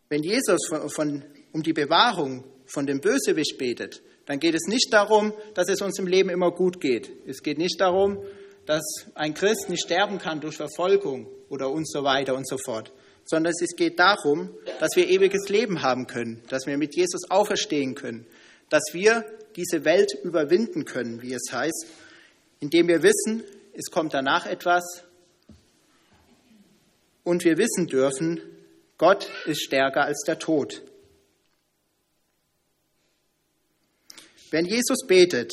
wenn 0.09 0.23
Jesus 0.23 0.65
von, 0.67 0.89
von, 0.89 1.23
um 1.51 1.61
die 1.61 1.73
Bewahrung 1.73 2.45
von 2.65 2.87
dem 2.87 2.99
Bösewicht 2.99 3.59
betet, 3.59 4.01
dann 4.25 4.39
geht 4.39 4.55
es 4.55 4.67
nicht 4.67 4.93
darum, 4.93 5.33
dass 5.53 5.69
es 5.69 5.81
uns 5.81 5.99
im 5.99 6.07
Leben 6.07 6.29
immer 6.29 6.51
gut 6.51 6.79
geht. 6.79 7.11
Es 7.27 7.41
geht 7.41 7.57
nicht 7.57 7.81
darum, 7.81 8.19
dass 8.65 8.83
ein 9.15 9.33
Christ 9.33 9.69
nicht 9.69 9.83
sterben 9.83 10.19
kann 10.19 10.39
durch 10.39 10.57
Verfolgung 10.57 11.27
oder 11.49 11.69
und 11.69 11.89
so 11.89 12.03
weiter 12.03 12.35
und 12.35 12.47
so 12.47 12.57
fort, 12.57 12.91
sondern 13.25 13.53
es 13.59 13.75
geht 13.75 13.99
darum, 13.99 14.51
dass 14.79 14.91
wir 14.95 15.09
ewiges 15.09 15.49
Leben 15.49 15.81
haben 15.81 16.07
können, 16.07 16.43
dass 16.49 16.67
wir 16.67 16.77
mit 16.77 16.95
Jesus 16.95 17.29
auferstehen 17.29 17.95
können, 17.95 18.25
dass 18.69 18.83
wir 18.93 19.25
diese 19.55 19.83
Welt 19.83 20.13
überwinden 20.23 20.85
können, 20.85 21.21
wie 21.21 21.33
es 21.33 21.51
heißt, 21.51 21.87
indem 22.59 22.87
wir 22.87 23.03
wissen, 23.03 23.43
es 23.73 23.89
kommt 23.91 24.13
danach 24.13 24.45
etwas 24.45 25.03
und 27.23 27.43
wir 27.43 27.57
wissen 27.57 27.87
dürfen, 27.87 28.39
Gott 28.97 29.27
ist 29.45 29.63
stärker 29.63 30.03
als 30.03 30.23
der 30.25 30.39
Tod. 30.39 30.83
Wenn 34.51 34.65
Jesus 34.65 35.07
betet, 35.07 35.51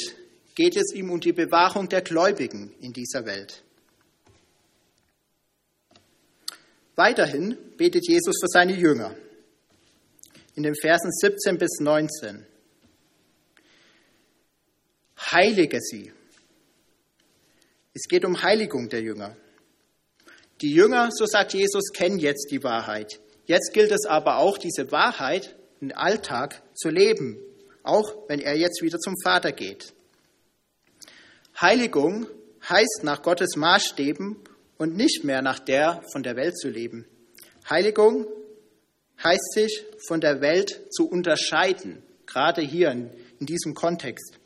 geht 0.57 0.77
es 0.77 0.93
ihm 0.93 1.11
um 1.11 1.21
die 1.21 1.33
Bewahrung 1.33 1.89
der 1.89 2.03
Gläubigen 2.03 2.75
in 2.81 2.93
dieser 2.93 3.25
Welt. 3.25 3.63
Weiterhin 6.97 7.57
betet 7.77 8.09
Jesus 8.09 8.35
für 8.41 8.49
seine 8.49 8.75
Jünger 8.75 9.15
in 10.57 10.65
den 10.65 10.75
Versen 10.75 11.13
17 11.13 11.59
bis 11.59 11.79
19. 11.79 12.45
Heilige 15.31 15.81
sie. 15.81 16.13
Es 17.95 18.09
geht 18.09 18.25
um 18.25 18.43
Heiligung 18.43 18.89
der 18.89 19.01
Jünger. 19.01 19.37
Die 20.61 20.73
Jünger, 20.73 21.11
so 21.13 21.25
sagt 21.25 21.55
Jesus, 21.55 21.93
kennen 21.93 22.19
jetzt 22.19 22.51
die 22.51 22.65
Wahrheit. 22.65 23.21
Jetzt 23.47 23.73
gilt 23.73 23.93
es 23.93 24.07
aber 24.07 24.39
auch, 24.39 24.59
diese 24.59 24.91
Wahrheit 24.91 25.55
im 25.81 25.93
Alltag 25.95 26.61
zu 26.75 26.89
leben, 26.89 27.39
auch 27.83 28.29
wenn 28.29 28.41
er 28.41 28.57
jetzt 28.57 28.83
wieder 28.83 28.99
zum 28.99 29.14
Vater 29.23 29.53
geht. 29.53 29.93
Heiligung 31.61 32.27
heißt 32.69 33.01
nach 33.03 33.23
Gottes 33.23 33.57
Maßstäben 33.57 34.37
und 34.79 34.97
nicht 34.97 35.25
mehr 35.25 35.43
nach 35.43 35.59
der 35.59 36.03
von 36.12 36.23
der 36.23 36.37
Welt 36.37 36.59
zu 36.59 36.69
leben. 36.69 37.07
Heiligung 37.69 38.27
heißt 39.23 39.53
sich 39.55 39.85
von 40.07 40.21
der 40.21 40.41
Welt 40.41 40.81
zu 40.91 41.09
unterscheiden, 41.09 42.03
gerade 42.27 42.62
hier 42.62 42.91
in, 42.91 43.11
in 43.41 43.47
diesem 43.47 43.75
Kontext. 43.75 44.38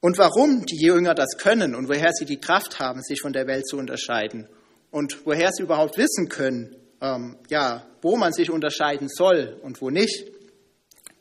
Und 0.00 0.16
warum 0.16 0.64
die 0.64 0.80
Jünger 0.80 1.14
das 1.14 1.36
können 1.38 1.74
und 1.74 1.88
woher 1.88 2.12
sie 2.12 2.24
die 2.24 2.40
Kraft 2.40 2.78
haben, 2.78 3.02
sich 3.02 3.20
von 3.20 3.32
der 3.32 3.48
Welt 3.48 3.66
zu 3.66 3.76
unterscheiden 3.76 4.48
und 4.92 5.26
woher 5.26 5.50
sie 5.52 5.64
überhaupt 5.64 5.98
wissen 5.98 6.28
können, 6.28 6.76
ähm, 7.00 7.36
ja, 7.48 7.84
wo 8.00 8.16
man 8.16 8.32
sich 8.32 8.50
unterscheiden 8.50 9.08
soll 9.08 9.58
und 9.62 9.80
wo 9.80 9.90
nicht, 9.90 10.30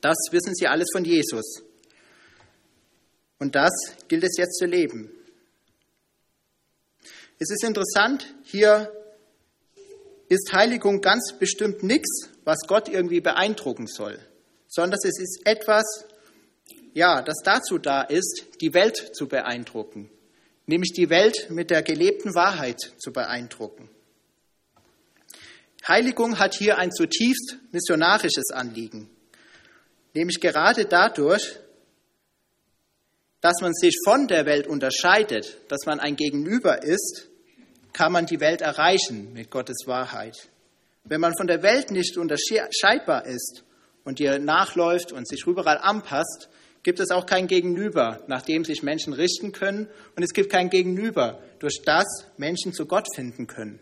das 0.07 0.17
wissen 0.31 0.55
sie 0.55 0.67
alles 0.67 0.87
von 0.93 1.03
Jesus. 1.03 1.63
Und 3.39 3.55
das 3.55 3.71
gilt 4.07 4.23
es 4.23 4.37
jetzt 4.37 4.57
zu 4.57 4.65
leben. 4.65 5.11
Es 7.39 7.51
ist 7.51 7.63
interessant, 7.65 8.33
hier 8.43 8.89
ist 10.29 10.53
Heiligung 10.53 11.01
ganz 11.01 11.33
bestimmt 11.37 11.83
nichts, 11.83 12.29
was 12.45 12.59
Gott 12.67 12.87
irgendwie 12.87 13.19
beeindrucken 13.19 13.85
soll, 13.85 14.17
sondern 14.69 14.97
es 15.03 15.19
ist 15.19 15.41
etwas, 15.43 16.05
ja, 16.93 17.21
das 17.21 17.37
dazu 17.43 17.77
da 17.77 18.01
ist, 18.01 18.45
die 18.61 18.73
Welt 18.73 19.11
zu 19.13 19.27
beeindrucken, 19.27 20.09
nämlich 20.67 20.93
die 20.93 21.09
Welt 21.09 21.49
mit 21.49 21.69
der 21.69 21.83
gelebten 21.83 22.33
Wahrheit 22.33 22.79
zu 22.97 23.11
beeindrucken. 23.11 23.89
Heiligung 25.85 26.39
hat 26.39 26.55
hier 26.55 26.77
ein 26.77 26.91
zutiefst 26.93 27.57
missionarisches 27.71 28.51
Anliegen, 28.51 29.09
nämlich 30.17 30.39
gerade 30.39 30.85
dadurch, 30.85 31.59
dass 33.41 33.61
man 33.61 33.73
sich 33.73 33.95
von 34.03 34.27
der 34.27 34.45
Welt 34.45 34.67
unterscheidet, 34.67 35.57
dass 35.69 35.85
man 35.85 35.99
ein 35.99 36.15
Gegenüber 36.15 36.83
ist, 36.83 37.29
kann 37.93 38.11
man 38.11 38.25
die 38.25 38.39
Welt 38.39 38.61
erreichen 38.61 39.31
mit 39.33 39.51
Gottes 39.51 39.85
Wahrheit. 39.85 40.49
Wenn 41.03 41.21
man 41.21 41.35
von 41.37 41.47
der 41.47 41.63
Welt 41.63 41.91
nicht 41.91 42.17
unterscheidbar 42.17 43.25
ist 43.25 43.63
und 44.03 44.19
ihr 44.19 44.39
nachläuft 44.39 45.11
und 45.11 45.27
sich 45.27 45.45
überall 45.45 45.77
anpasst, 45.77 46.49
gibt 46.83 46.99
es 46.99 47.11
auch 47.11 47.25
kein 47.25 47.47
Gegenüber, 47.47 48.23
nach 48.27 48.41
dem 48.41 48.65
sich 48.65 48.81
Menschen 48.83 49.13
richten 49.13 49.51
können 49.51 49.87
und 50.15 50.23
es 50.23 50.33
gibt 50.33 50.51
kein 50.51 50.69
Gegenüber, 50.69 51.41
durch 51.59 51.81
das 51.85 52.05
Menschen 52.37 52.73
zu 52.73 52.85
Gott 52.85 53.07
finden 53.15 53.47
können. 53.47 53.79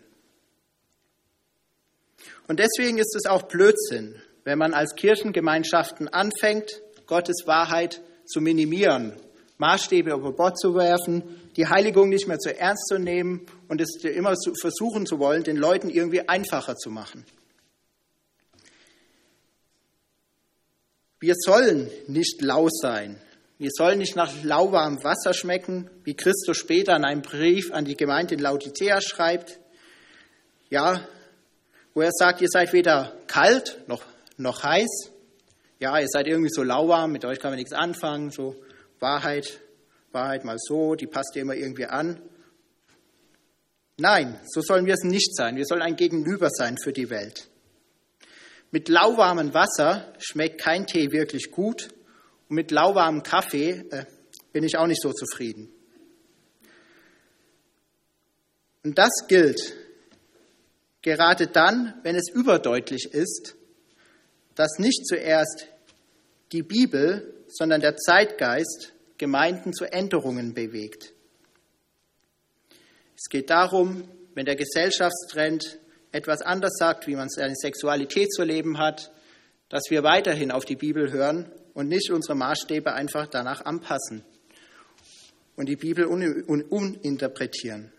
Und 2.48 2.60
deswegen 2.60 2.98
ist 2.98 3.14
es 3.16 3.26
auch 3.26 3.42
Blödsinn, 3.42 4.20
wenn 4.46 4.58
man 4.58 4.74
als 4.74 4.94
Kirchengemeinschaften 4.94 6.06
anfängt, 6.06 6.80
Gottes 7.06 7.46
Wahrheit 7.46 8.00
zu 8.24 8.40
minimieren 8.40 9.12
Maßstäbe 9.58 10.12
über 10.12 10.32
Bord 10.32 10.58
zu 10.58 10.74
werfen, 10.74 11.22
die 11.56 11.66
Heiligung 11.66 12.10
nicht 12.10 12.28
mehr 12.28 12.38
zu 12.38 12.56
ernst 12.56 12.86
zu 12.88 12.98
nehmen 12.98 13.46
und 13.68 13.80
es 13.80 13.96
immer 14.04 14.34
versuchen 14.60 15.06
zu 15.06 15.18
wollen, 15.18 15.42
den 15.44 15.56
Leuten 15.56 15.88
irgendwie 15.88 16.28
einfacher 16.28 16.76
zu 16.76 16.90
machen. 16.90 17.24
Wir 21.18 21.34
sollen 21.36 21.90
nicht 22.06 22.42
lau 22.42 22.68
sein. 22.70 23.18
Wir 23.58 23.70
sollen 23.72 23.98
nicht 23.98 24.14
nach 24.14 24.44
lauwarmem 24.44 25.02
Wasser 25.02 25.32
schmecken, 25.32 25.88
wie 26.04 26.14
Christus 26.14 26.58
später 26.58 26.94
in 26.94 27.04
einem 27.04 27.22
Brief 27.22 27.72
an 27.72 27.86
die 27.86 27.96
Gemeinde 27.96 28.34
in 28.34 28.40
Laodicea 28.40 29.00
schreibt. 29.00 29.58
Ja, 30.68 31.08
wo 31.94 32.02
er 32.02 32.12
sagt, 32.12 32.42
ihr 32.42 32.48
seid 32.50 32.74
weder 32.74 33.16
kalt 33.26 33.78
noch, 33.88 34.04
noch 34.36 34.62
heiß. 34.62 35.12
Ja, 35.78 35.98
ihr 35.98 36.08
seid 36.08 36.26
irgendwie 36.26 36.50
so 36.50 36.62
lauwarm, 36.62 37.12
mit 37.12 37.24
euch 37.24 37.38
kann 37.40 37.50
man 37.50 37.58
nichts 37.58 37.72
anfangen, 37.72 38.30
so 38.30 38.56
Wahrheit, 38.98 39.60
Wahrheit 40.12 40.44
mal 40.44 40.56
so, 40.58 40.94
die 40.94 41.06
passt 41.06 41.34
dir 41.34 41.42
immer 41.42 41.54
irgendwie 41.54 41.86
an. 41.86 42.20
Nein, 43.98 44.38
so 44.46 44.60
sollen 44.60 44.86
wir 44.86 44.94
es 44.94 45.04
nicht 45.04 45.34
sein. 45.34 45.56
Wir 45.56 45.64
sollen 45.64 45.82
ein 45.82 45.96
Gegenüber 45.96 46.50
sein 46.50 46.76
für 46.82 46.92
die 46.92 47.08
Welt. 47.08 47.48
Mit 48.70 48.88
lauwarmem 48.88 49.54
Wasser 49.54 50.12
schmeckt 50.18 50.60
kein 50.60 50.86
Tee 50.86 51.12
wirklich 51.12 51.50
gut 51.50 51.88
und 52.48 52.56
mit 52.56 52.70
lauwarmem 52.70 53.22
Kaffee 53.22 53.84
äh, 53.90 54.04
bin 54.52 54.64
ich 54.64 54.76
auch 54.76 54.86
nicht 54.86 55.00
so 55.00 55.12
zufrieden. 55.12 55.72
Und 58.82 58.98
das 58.98 59.26
gilt 59.28 59.74
gerade 61.02 61.46
dann, 61.46 61.94
wenn 62.02 62.16
es 62.16 62.28
überdeutlich 62.28 63.12
ist, 63.12 63.56
dass 64.56 64.78
nicht 64.78 65.06
zuerst 65.06 65.68
die 66.52 66.62
Bibel 66.62 67.32
sondern 67.48 67.80
der 67.80 67.96
Zeitgeist 67.96 68.92
Gemeinden 69.18 69.72
zu 69.72 69.84
Änderungen 69.84 70.54
bewegt. 70.54 71.12
Es 73.16 73.28
geht 73.30 73.50
darum, 73.50 74.08
wenn 74.34 74.44
der 74.44 74.56
Gesellschaftstrend 74.56 75.78
etwas 76.12 76.42
anders 76.42 76.74
sagt, 76.78 77.06
wie 77.06 77.16
man 77.16 77.30
seine 77.30 77.54
Sexualität 77.56 78.30
zu 78.32 78.42
leben 78.42 78.78
hat, 78.78 79.10
dass 79.68 79.84
wir 79.88 80.02
weiterhin 80.02 80.50
auf 80.50 80.64
die 80.64 80.76
Bibel 80.76 81.10
hören 81.12 81.50
und 81.72 81.88
nicht 81.88 82.10
unsere 82.10 82.34
Maßstäbe 82.36 82.92
einfach 82.92 83.26
danach 83.26 83.64
anpassen 83.64 84.22
und 85.56 85.68
die 85.68 85.76
Bibel 85.76 86.04
uninterpretieren. 86.04 87.90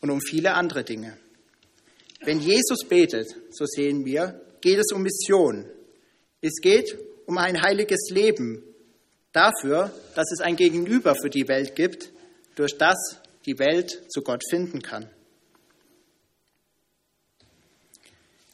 Und 0.00 0.10
um 0.10 0.20
viele 0.20 0.54
andere 0.54 0.84
Dinge. 0.84 1.16
Wenn 2.22 2.40
Jesus 2.40 2.86
betet, 2.86 3.28
so 3.50 3.64
sehen 3.66 4.04
wir, 4.04 4.40
geht 4.60 4.78
es 4.78 4.92
um 4.92 5.02
Mission. 5.02 5.66
Es 6.40 6.60
geht 6.60 6.98
um 7.26 7.38
ein 7.38 7.62
heiliges 7.62 8.10
Leben, 8.10 8.62
dafür, 9.32 9.92
dass 10.14 10.30
es 10.32 10.40
ein 10.40 10.56
Gegenüber 10.56 11.14
für 11.14 11.30
die 11.30 11.48
Welt 11.48 11.76
gibt, 11.76 12.10
durch 12.56 12.76
das 12.76 13.20
die 13.46 13.58
Welt 13.58 14.02
zu 14.08 14.22
Gott 14.22 14.42
finden 14.48 14.82
kann. 14.82 15.08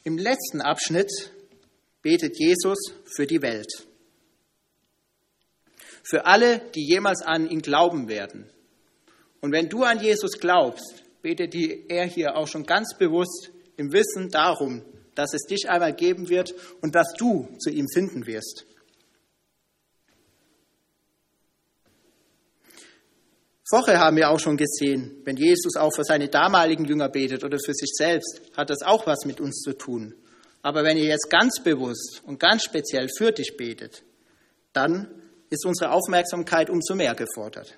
Im 0.03 0.17
letzten 0.17 0.61
Abschnitt 0.61 1.11
betet 2.01 2.39
Jesus 2.39 2.77
für 3.05 3.27
die 3.27 3.41
Welt. 3.41 3.67
Für 6.03 6.25
alle, 6.25 6.61
die 6.73 6.87
jemals 6.87 7.21
an 7.21 7.49
ihn 7.49 7.61
glauben 7.61 8.07
werden. 8.07 8.49
Und 9.41 9.51
wenn 9.51 9.67
du 9.67 9.83
an 9.83 9.99
Jesus 9.99 10.39
glaubst, 10.39 11.03
betet 11.21 11.53
er 11.53 12.05
hier 12.05 12.37
auch 12.37 12.47
schon 12.47 12.65
ganz 12.65 12.97
bewusst 12.97 13.51
im 13.75 13.91
Wissen 13.91 14.29
darum, 14.29 14.81
dass 15.17 15.33
es 15.33 15.43
dich 15.43 15.67
einmal 15.67 15.93
geben 15.93 16.29
wird 16.29 16.53
und 16.81 16.93
dass 16.93 17.13
du 17.17 17.47
zu 17.57 17.71
ihm 17.71 17.87
finden 17.91 18.27
wirst. 18.27 18.65
Vorher 23.69 23.99
haben 23.99 24.15
wir 24.15 24.29
auch 24.29 24.39
schon 24.39 24.55
gesehen, 24.55 25.21
wenn 25.25 25.35
Jesus 25.35 25.75
auch 25.75 25.91
für 25.93 26.03
seine 26.03 26.29
damaligen 26.29 26.85
Jünger 26.85 27.09
betet 27.09 27.43
oder 27.43 27.57
für 27.57 27.73
sich 27.73 27.89
selbst, 27.93 28.41
hat 28.55 28.69
das 28.69 28.81
auch 28.81 29.05
was 29.07 29.25
mit 29.25 29.41
uns 29.41 29.59
zu 29.61 29.73
tun. 29.73 30.13
Aber 30.61 30.83
wenn 30.83 30.97
ihr 30.97 31.05
jetzt 31.05 31.29
ganz 31.29 31.61
bewusst 31.61 32.21
und 32.25 32.39
ganz 32.39 32.63
speziell 32.63 33.09
für 33.17 33.31
dich 33.31 33.57
betet, 33.57 34.03
dann 34.71 35.09
ist 35.49 35.65
unsere 35.65 35.91
Aufmerksamkeit 35.91 36.69
umso 36.69 36.95
mehr 36.95 37.15
gefordert. 37.15 37.75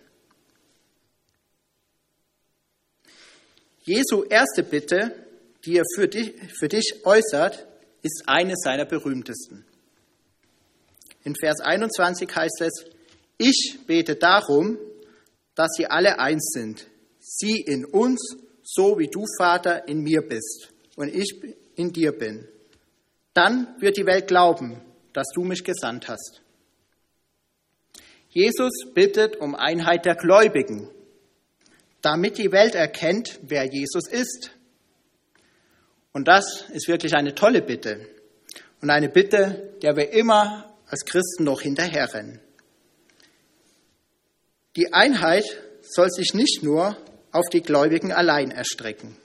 Jesu 3.81 4.23
erste 4.23 4.63
Bitte, 4.63 5.28
die 5.65 5.77
er 5.77 5.83
für 5.95 6.07
dich, 6.07 6.33
für 6.57 6.67
dich 6.67 7.05
äußert, 7.05 7.67
ist 8.01 8.23
eine 8.27 8.55
seiner 8.55 8.85
berühmtesten. 8.85 9.65
In 11.23 11.35
Vers 11.35 11.59
21 11.59 12.33
heißt 12.33 12.61
es, 12.61 12.85
ich 13.37 13.79
bete 13.85 14.15
darum, 14.15 14.77
dass 15.55 15.71
sie 15.75 15.85
alle 15.85 16.19
eins 16.19 16.51
sind, 16.53 16.87
sie 17.19 17.59
in 17.59 17.85
uns, 17.85 18.37
so 18.63 18.97
wie 18.97 19.07
du, 19.07 19.25
Vater, 19.37 19.87
in 19.87 20.01
mir 20.01 20.21
bist 20.21 20.69
und 20.95 21.13
ich 21.13 21.35
in 21.75 21.91
dir 21.91 22.11
bin. 22.11 22.47
Dann 23.33 23.75
wird 23.79 23.97
die 23.97 24.05
Welt 24.05 24.27
glauben, 24.27 24.81
dass 25.13 25.27
du 25.33 25.43
mich 25.43 25.63
gesandt 25.63 26.07
hast. 26.07 26.41
Jesus 28.29 28.71
bittet 28.93 29.37
um 29.37 29.55
Einheit 29.55 30.05
der 30.05 30.15
Gläubigen, 30.15 30.89
damit 32.01 32.37
die 32.37 32.51
Welt 32.51 32.75
erkennt, 32.75 33.39
wer 33.41 33.65
Jesus 33.65 34.07
ist. 34.07 34.51
Und 36.13 36.27
das 36.27 36.65
ist 36.73 36.87
wirklich 36.87 37.15
eine 37.15 37.35
tolle 37.35 37.61
Bitte 37.61 38.05
und 38.81 38.89
eine 38.89 39.09
Bitte, 39.09 39.73
der 39.81 39.95
wir 39.95 40.11
immer 40.11 40.73
als 40.87 41.05
Christen 41.05 41.43
noch 41.43 41.61
hinterherrennen. 41.61 42.39
Die 44.75 44.93
Einheit 44.93 45.45
soll 45.81 46.09
sich 46.09 46.33
nicht 46.33 46.63
nur 46.63 46.97
auf 47.31 47.47
die 47.51 47.61
Gläubigen 47.61 48.11
allein 48.11 48.51
erstrecken. 48.51 49.15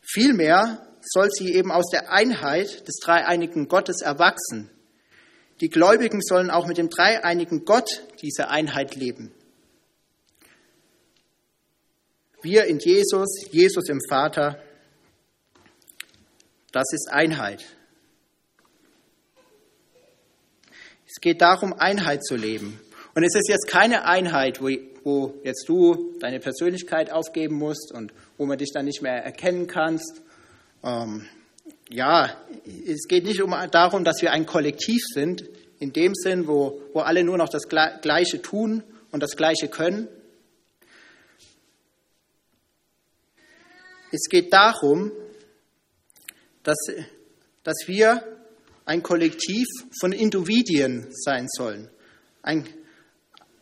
Vielmehr 0.00 0.86
soll 1.00 1.28
sie 1.30 1.54
eben 1.54 1.72
aus 1.72 1.88
der 1.90 2.12
Einheit 2.12 2.86
des 2.86 2.96
dreieinigen 3.02 3.68
Gottes 3.68 4.02
erwachsen 4.02 4.70
die 5.62 5.68
Gläubigen 5.68 6.20
sollen 6.20 6.50
auch 6.50 6.66
mit 6.66 6.76
dem 6.76 6.90
dreieinigen 6.90 7.64
Gott 7.64 8.02
diese 8.20 8.48
Einheit 8.48 8.96
leben. 8.96 9.32
Wir 12.42 12.64
in 12.64 12.80
Jesus, 12.80 13.28
Jesus 13.52 13.88
im 13.88 14.00
Vater, 14.08 14.60
das 16.72 16.92
ist 16.92 17.08
Einheit. 17.12 17.64
Es 21.06 21.20
geht 21.20 21.42
darum, 21.42 21.74
Einheit 21.74 22.24
zu 22.24 22.36
leben. 22.36 22.80
Und 23.14 23.24
es 23.24 23.34
ist 23.34 23.48
jetzt 23.48 23.68
keine 23.68 24.06
Einheit, 24.06 24.62
wo, 24.62 24.68
wo 25.04 25.34
jetzt 25.44 25.68
du 25.68 26.16
deine 26.18 26.40
Persönlichkeit 26.40 27.12
aufgeben 27.12 27.56
musst 27.56 27.92
und 27.92 28.14
wo 28.38 28.46
man 28.46 28.56
dich 28.56 28.70
dann 28.72 28.86
nicht 28.86 29.02
mehr 29.02 29.22
erkennen 29.22 29.66
kannst. 29.66 30.22
Ähm, 30.82 31.28
ja, 31.90 32.34
es 32.86 33.06
geht 33.06 33.24
nicht 33.24 33.42
um, 33.42 33.54
darum, 33.70 34.04
dass 34.04 34.22
wir 34.22 34.32
ein 34.32 34.46
Kollektiv 34.46 35.02
sind, 35.12 35.44
in 35.78 35.92
dem 35.92 36.14
Sinn, 36.14 36.46
wo, 36.46 36.80
wo 36.94 37.00
alle 37.00 37.22
nur 37.22 37.36
noch 37.36 37.50
das 37.50 37.68
Gleiche 37.68 38.40
tun 38.40 38.82
und 39.10 39.22
das 39.22 39.36
Gleiche 39.36 39.68
können. 39.68 40.08
Es 44.10 44.28
geht 44.30 44.52
darum, 44.52 45.12
dass, 46.62 46.78
dass 47.62 47.76
wir 47.86 48.22
ein 48.84 49.02
Kollektiv 49.02 49.66
von 50.00 50.12
Individuen 50.12 51.06
sein 51.10 51.46
sollen. 51.48 51.88
Ein, 52.42 52.68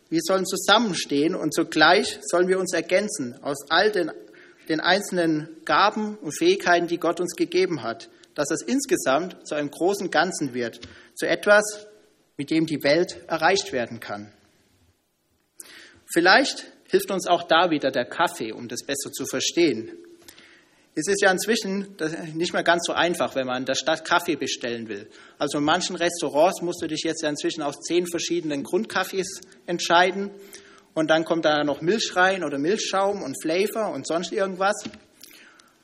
wir 0.09 0.21
sollen 0.23 0.45
zusammenstehen 0.45 1.35
und 1.35 1.53
zugleich 1.53 2.19
sollen 2.23 2.47
wir 2.47 2.59
uns 2.59 2.73
ergänzen 2.73 3.37
aus 3.43 3.57
all 3.69 3.91
den, 3.91 4.11
den 4.67 4.79
einzelnen 4.79 5.49
Gaben 5.65 6.17
und 6.17 6.37
Fähigkeiten, 6.37 6.87
die 6.87 6.97
Gott 6.97 7.19
uns 7.19 7.35
gegeben 7.35 7.83
hat 7.83 8.09
dass 8.35 8.51
es 8.51 8.61
insgesamt 8.61 9.47
zu 9.47 9.55
einem 9.55 9.71
großen 9.71 10.09
Ganzen 10.11 10.53
wird, 10.53 10.79
zu 11.15 11.27
etwas, 11.27 11.87
mit 12.37 12.49
dem 12.49 12.65
die 12.65 12.83
Welt 12.83 13.23
erreicht 13.27 13.71
werden 13.71 13.99
kann. 13.99 14.31
Vielleicht 16.13 16.65
hilft 16.89 17.11
uns 17.11 17.27
auch 17.27 17.43
da 17.43 17.69
wieder 17.69 17.91
der 17.91 18.05
Kaffee, 18.05 18.51
um 18.51 18.67
das 18.67 18.83
besser 18.83 19.11
zu 19.11 19.25
verstehen. 19.25 19.91
Es 20.93 21.07
ist 21.07 21.21
ja 21.21 21.31
inzwischen 21.31 21.95
nicht 22.33 22.51
mehr 22.51 22.63
ganz 22.63 22.83
so 22.85 22.91
einfach, 22.91 23.33
wenn 23.35 23.47
man 23.47 23.59
in 23.59 23.65
der 23.65 23.75
Stadt 23.75 24.03
Kaffee 24.03 24.35
bestellen 24.35 24.89
will. 24.89 25.09
Also 25.37 25.59
in 25.59 25.63
manchen 25.63 25.95
Restaurants 25.95 26.61
musst 26.61 26.81
du 26.81 26.87
dich 26.87 27.03
jetzt 27.03 27.23
ja 27.23 27.29
inzwischen 27.29 27.61
aus 27.61 27.79
zehn 27.79 28.07
verschiedenen 28.07 28.63
Grundkaffees 28.63 29.39
entscheiden. 29.65 30.31
Und 30.93 31.09
dann 31.09 31.23
kommt 31.23 31.45
da 31.45 31.63
noch 31.63 31.79
Milch 31.79 32.13
rein 32.17 32.43
oder 32.43 32.57
Milchschaum 32.57 33.23
und 33.23 33.41
Flavor 33.41 33.93
und 33.93 34.05
sonst 34.05 34.33
irgendwas. 34.33 34.83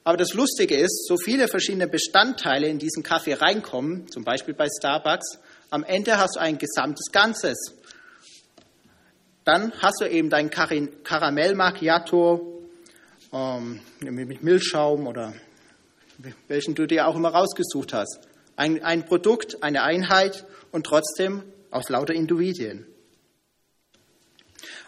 Aber 0.03 0.17
das 0.17 0.33
Lustige 0.33 0.75
ist, 0.75 1.07
so 1.07 1.15
viele 1.15 1.47
verschiedene 1.47 1.87
Bestandteile 1.87 2.67
in 2.67 2.77
diesen 2.77 3.03
Kaffee 3.03 3.33
reinkommen, 3.33 4.09
zum 4.09 4.25
Beispiel 4.25 4.53
bei 4.53 4.67
Starbucks, 4.67 5.39
am 5.69 5.85
Ende 5.85 6.17
hast 6.17 6.35
du 6.35 6.41
ein 6.41 6.57
gesamtes 6.57 7.11
Ganzes. 7.13 7.75
Dann 9.45 9.71
hast 9.79 10.01
du 10.01 10.09
eben 10.09 10.29
dein 10.29 10.49
Karamell 10.49 11.55
Macchiato 11.55 12.56
ähm, 13.37 13.79
mit 13.99 14.43
Milchschaum 14.43 15.07
oder 15.07 15.33
welchen 16.47 16.75
du 16.75 16.87
dir 16.87 17.07
auch 17.07 17.15
immer 17.15 17.29
rausgesucht 17.29 17.93
hast. 17.93 18.27
Ein, 18.55 18.83
ein 18.83 19.05
Produkt, 19.05 19.61
eine 19.61 19.83
Einheit 19.83 20.45
und 20.71 20.85
trotzdem 20.85 21.43
aus 21.69 21.89
lauter 21.89 22.13
Individuen. 22.13 22.85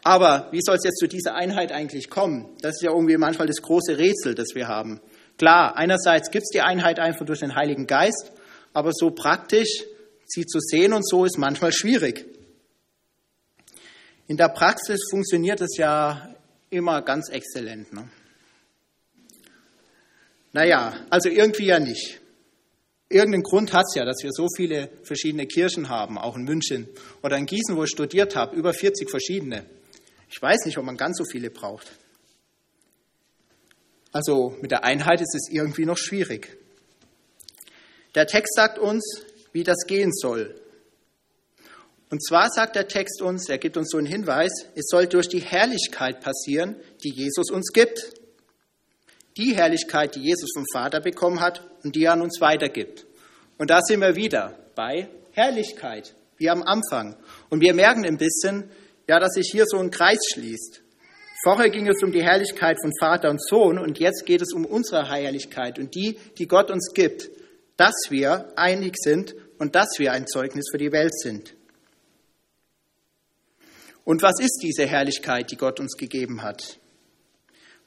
Aber 0.03 0.47
wie 0.51 0.61
soll 0.61 0.77
es 0.77 0.83
jetzt 0.83 0.99
zu 0.99 1.07
dieser 1.07 1.35
Einheit 1.35 1.71
eigentlich 1.71 2.09
kommen? 2.09 2.55
Das 2.61 2.75
ist 2.75 2.81
ja 2.81 2.91
irgendwie 2.91 3.17
manchmal 3.17 3.47
das 3.47 3.61
große 3.61 3.97
Rätsel, 3.97 4.33
das 4.33 4.55
wir 4.55 4.67
haben. 4.67 5.01
Klar, 5.37 5.77
einerseits 5.77 6.31
gibt 6.31 6.43
es 6.43 6.49
die 6.49 6.61
Einheit 6.61 6.99
einfach 6.99 7.25
durch 7.25 7.39
den 7.39 7.55
Heiligen 7.55 7.85
Geist, 7.85 8.31
aber 8.73 8.91
so 8.93 9.11
praktisch 9.11 9.83
sie 10.25 10.45
zu 10.45 10.59
sehen 10.59 10.93
und 10.93 11.07
so 11.07 11.25
ist 11.25 11.37
manchmal 11.37 11.71
schwierig. 11.71 12.25
In 14.27 14.37
der 14.37 14.49
Praxis 14.49 14.99
funktioniert 15.09 15.61
es 15.61 15.77
ja 15.77 16.33
immer 16.69 17.01
ganz 17.01 17.29
exzellent. 17.29 17.91
Ne? 17.93 18.09
Naja, 20.51 21.05
also 21.09 21.29
irgendwie 21.29 21.65
ja 21.65 21.79
nicht. 21.79 22.19
Irgendeinen 23.09 23.43
Grund 23.43 23.73
hat 23.73 23.85
es 23.89 23.95
ja, 23.95 24.05
dass 24.05 24.17
wir 24.21 24.31
so 24.31 24.47
viele 24.55 24.89
verschiedene 25.03 25.47
Kirchen 25.47 25.89
haben, 25.89 26.17
auch 26.17 26.35
in 26.35 26.43
München 26.43 26.87
oder 27.23 27.37
in 27.37 27.45
Gießen, 27.45 27.75
wo 27.75 27.83
ich 27.83 27.89
studiert 27.89 28.35
habe, 28.35 28.55
über 28.55 28.73
40 28.73 29.09
verschiedene. 29.09 29.65
Ich 30.29 30.39
weiß 30.41 30.65
nicht, 30.65 30.77
ob 30.77 30.85
man 30.85 30.95
ganz 30.95 31.17
so 31.17 31.25
viele 31.25 31.49
braucht. 31.49 31.91
Also 34.11 34.55
mit 34.61 34.71
der 34.71 34.83
Einheit 34.83 35.21
ist 35.21 35.35
es 35.35 35.49
irgendwie 35.51 35.85
noch 35.85 35.97
schwierig. 35.97 36.57
Der 38.15 38.27
Text 38.27 38.55
sagt 38.55 38.79
uns, 38.79 39.03
wie 39.53 39.63
das 39.63 39.85
gehen 39.87 40.11
soll. 40.11 40.59
Und 42.09 42.25
zwar 42.25 42.49
sagt 42.49 42.75
der 42.75 42.87
Text 42.87 43.21
uns, 43.21 43.49
er 43.49 43.59
gibt 43.59 43.77
uns 43.77 43.89
so 43.91 43.97
einen 43.97 44.07
Hinweis, 44.07 44.51
es 44.75 44.87
soll 44.87 45.05
durch 45.05 45.27
die 45.27 45.41
Herrlichkeit 45.41 46.21
passieren, 46.21 46.75
die 47.03 47.13
Jesus 47.13 47.51
uns 47.51 47.71
gibt. 47.71 48.18
Die 49.37 49.55
Herrlichkeit, 49.55 50.15
die 50.15 50.21
Jesus 50.21 50.49
vom 50.53 50.65
Vater 50.73 51.01
bekommen 51.01 51.39
hat 51.39 51.63
und 51.83 51.95
die 51.95 52.03
er 52.03 52.13
an 52.13 52.21
uns 52.21 52.41
weitergibt. 52.41 53.05
Und 53.57 53.69
da 53.69 53.81
sind 53.81 54.01
wir 54.01 54.15
wieder 54.15 54.57
bei 54.75 55.09
Herrlichkeit, 55.31 56.15
wie 56.37 56.49
am 56.49 56.63
Anfang. 56.63 57.15
Und 57.49 57.61
wir 57.61 57.73
merken 57.73 58.05
ein 58.05 58.17
bisschen, 58.17 58.69
ja, 59.07 59.19
dass 59.19 59.33
sich 59.33 59.49
hier 59.51 59.65
so 59.65 59.77
ein 59.77 59.91
Kreis 59.91 60.19
schließt. 60.33 60.81
Vorher 61.43 61.69
ging 61.69 61.87
es 61.87 62.03
um 62.03 62.11
die 62.11 62.23
Herrlichkeit 62.23 62.77
von 62.81 62.91
Vater 62.99 63.29
und 63.29 63.41
Sohn 63.41 63.79
und 63.79 63.97
jetzt 63.97 64.25
geht 64.25 64.41
es 64.41 64.51
um 64.53 64.65
unsere 64.65 65.09
Herrlichkeit 65.09 65.79
und 65.79 65.95
die, 65.95 66.17
die 66.37 66.47
Gott 66.47 66.69
uns 66.69 66.91
gibt, 66.93 67.29
dass 67.77 67.95
wir 68.09 68.51
einig 68.57 68.95
sind 68.97 69.35
und 69.57 69.75
dass 69.75 69.99
wir 69.99 70.11
ein 70.11 70.27
Zeugnis 70.27 70.67
für 70.69 70.77
die 70.77 70.91
Welt 70.91 71.17
sind. 71.17 71.55
Und 74.03 74.21
was 74.21 74.39
ist 74.39 74.59
diese 74.63 74.85
Herrlichkeit, 74.85 75.51
die 75.51 75.55
Gott 75.55 75.79
uns 75.79 75.95
gegeben 75.95 76.41
hat? 76.41 76.77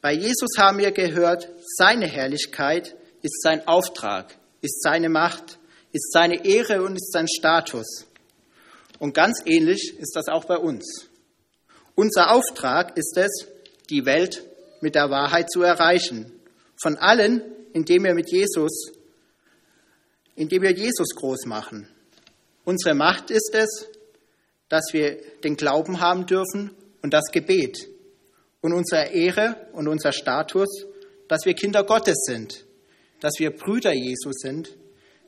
Bei 0.03 0.13
Jesus 0.13 0.51
haben 0.59 0.79
wir 0.79 0.91
gehört, 0.91 1.49
seine 1.79 2.09
Herrlichkeit 2.09 2.97
ist 3.23 3.41
sein 3.41 3.67
Auftrag, 3.69 4.37
ist 4.61 4.83
seine 4.83 5.09
Macht, 5.09 5.61
ist 5.93 6.13
seine 6.13 6.45
Ehre 6.45 6.83
und 6.83 6.97
ist 6.97 7.13
sein 7.13 7.29
Status. 7.29 8.07
Und 8.99 9.15
ganz 9.15 9.43
ähnlich 9.47 9.97
ist 10.01 10.17
das 10.17 10.27
auch 10.27 10.45
bei 10.45 10.59
uns. 10.59 11.07
Unser 11.95 12.33
Auftrag 12.33 12.99
ist 12.99 13.17
es, 13.17 13.47
die 13.91 14.05
Welt 14.05 14.43
mit 14.81 14.97
der 14.97 15.09
Wahrheit 15.11 15.53
zu 15.53 15.63
erreichen. 15.63 16.33
Von 16.83 16.97
allen, 16.97 17.41
indem 17.73 18.03
wir 18.03 18.15
mit 18.15 18.29
Jesus, 18.33 18.91
indem 20.35 20.63
wir 20.63 20.73
Jesus 20.73 21.15
groß 21.15 21.47
machen. 21.47 21.87
Unsere 22.65 22.97
Macht 22.97 23.31
ist 23.31 23.55
es, 23.55 23.87
dass 24.69 24.93
wir 24.93 25.17
den 25.45 25.55
Glauben 25.57 26.01
haben 26.01 26.27
dürfen 26.27 26.73
und 27.03 27.13
das 27.13 27.31
Gebet. 27.31 27.92
Und 28.63 28.73
unsere 28.73 29.09
Ehre 29.11 29.69
und 29.75 29.87
unser 29.87 30.13
Status, 30.13 30.87
dass 31.29 31.45
wir 31.45 31.53
Kinder 31.53 31.85
Gottes 31.85 32.25
sind. 32.27 32.65
dass 33.23 33.35
wir 33.39 33.51
Brüder 33.51 33.93
Jesu 33.93 34.33
sind, 34.33 34.77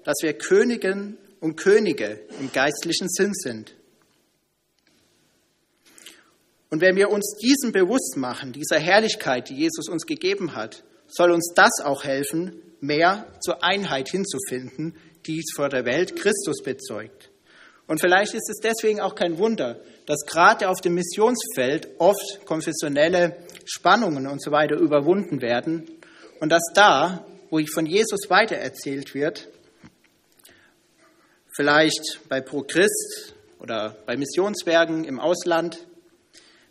dass 0.02 0.16
wir 0.20 0.34
Königinnen 0.34 1.16
und 1.40 1.56
Könige 1.56 2.20
im 2.40 2.52
geistlichen 2.52 3.08
Sinn 3.08 3.32
sind. 3.32 3.74
Und 6.70 6.80
wenn 6.80 6.96
wir 6.96 7.10
uns 7.10 7.36
diesen 7.40 7.70
bewusst 7.70 8.16
machen, 8.16 8.52
dieser 8.52 8.80
Herrlichkeit, 8.80 9.48
die 9.48 9.54
Jesus 9.54 9.88
uns 9.88 10.06
gegeben 10.06 10.56
hat, 10.56 10.82
soll 11.06 11.30
uns 11.30 11.52
das 11.54 11.80
auch 11.84 12.02
helfen, 12.02 12.60
mehr 12.80 13.32
zur 13.40 13.62
Einheit 13.62 14.08
hinzufinden, 14.08 14.96
die 15.26 15.38
es 15.38 15.54
vor 15.54 15.68
der 15.68 15.84
Welt 15.84 16.16
Christus 16.16 16.62
bezeugt. 16.64 17.30
Und 17.86 18.00
vielleicht 18.00 18.34
ist 18.34 18.48
es 18.48 18.60
deswegen 18.60 19.00
auch 19.00 19.14
kein 19.14 19.38
Wunder, 19.38 19.80
dass 20.06 20.24
gerade 20.26 20.68
auf 20.68 20.80
dem 20.80 20.94
Missionsfeld 20.94 21.88
oft 21.98 22.46
konfessionelle 22.46 23.36
Spannungen 23.64 24.26
und 24.26 24.42
so 24.42 24.50
weiter 24.50 24.76
überwunden 24.76 25.42
werden 25.42 25.90
und 26.40 26.50
dass 26.50 26.62
da, 26.74 27.26
wo 27.50 27.60
von 27.72 27.86
Jesus 27.86 28.28
weitererzählt 28.28 29.14
wird, 29.14 29.48
vielleicht 31.54 32.20
bei 32.28 32.40
Pro 32.40 32.62
Christ 32.62 33.34
oder 33.58 33.96
bei 34.06 34.16
Missionswerken 34.16 35.04
im 35.04 35.20
Ausland, 35.20 35.86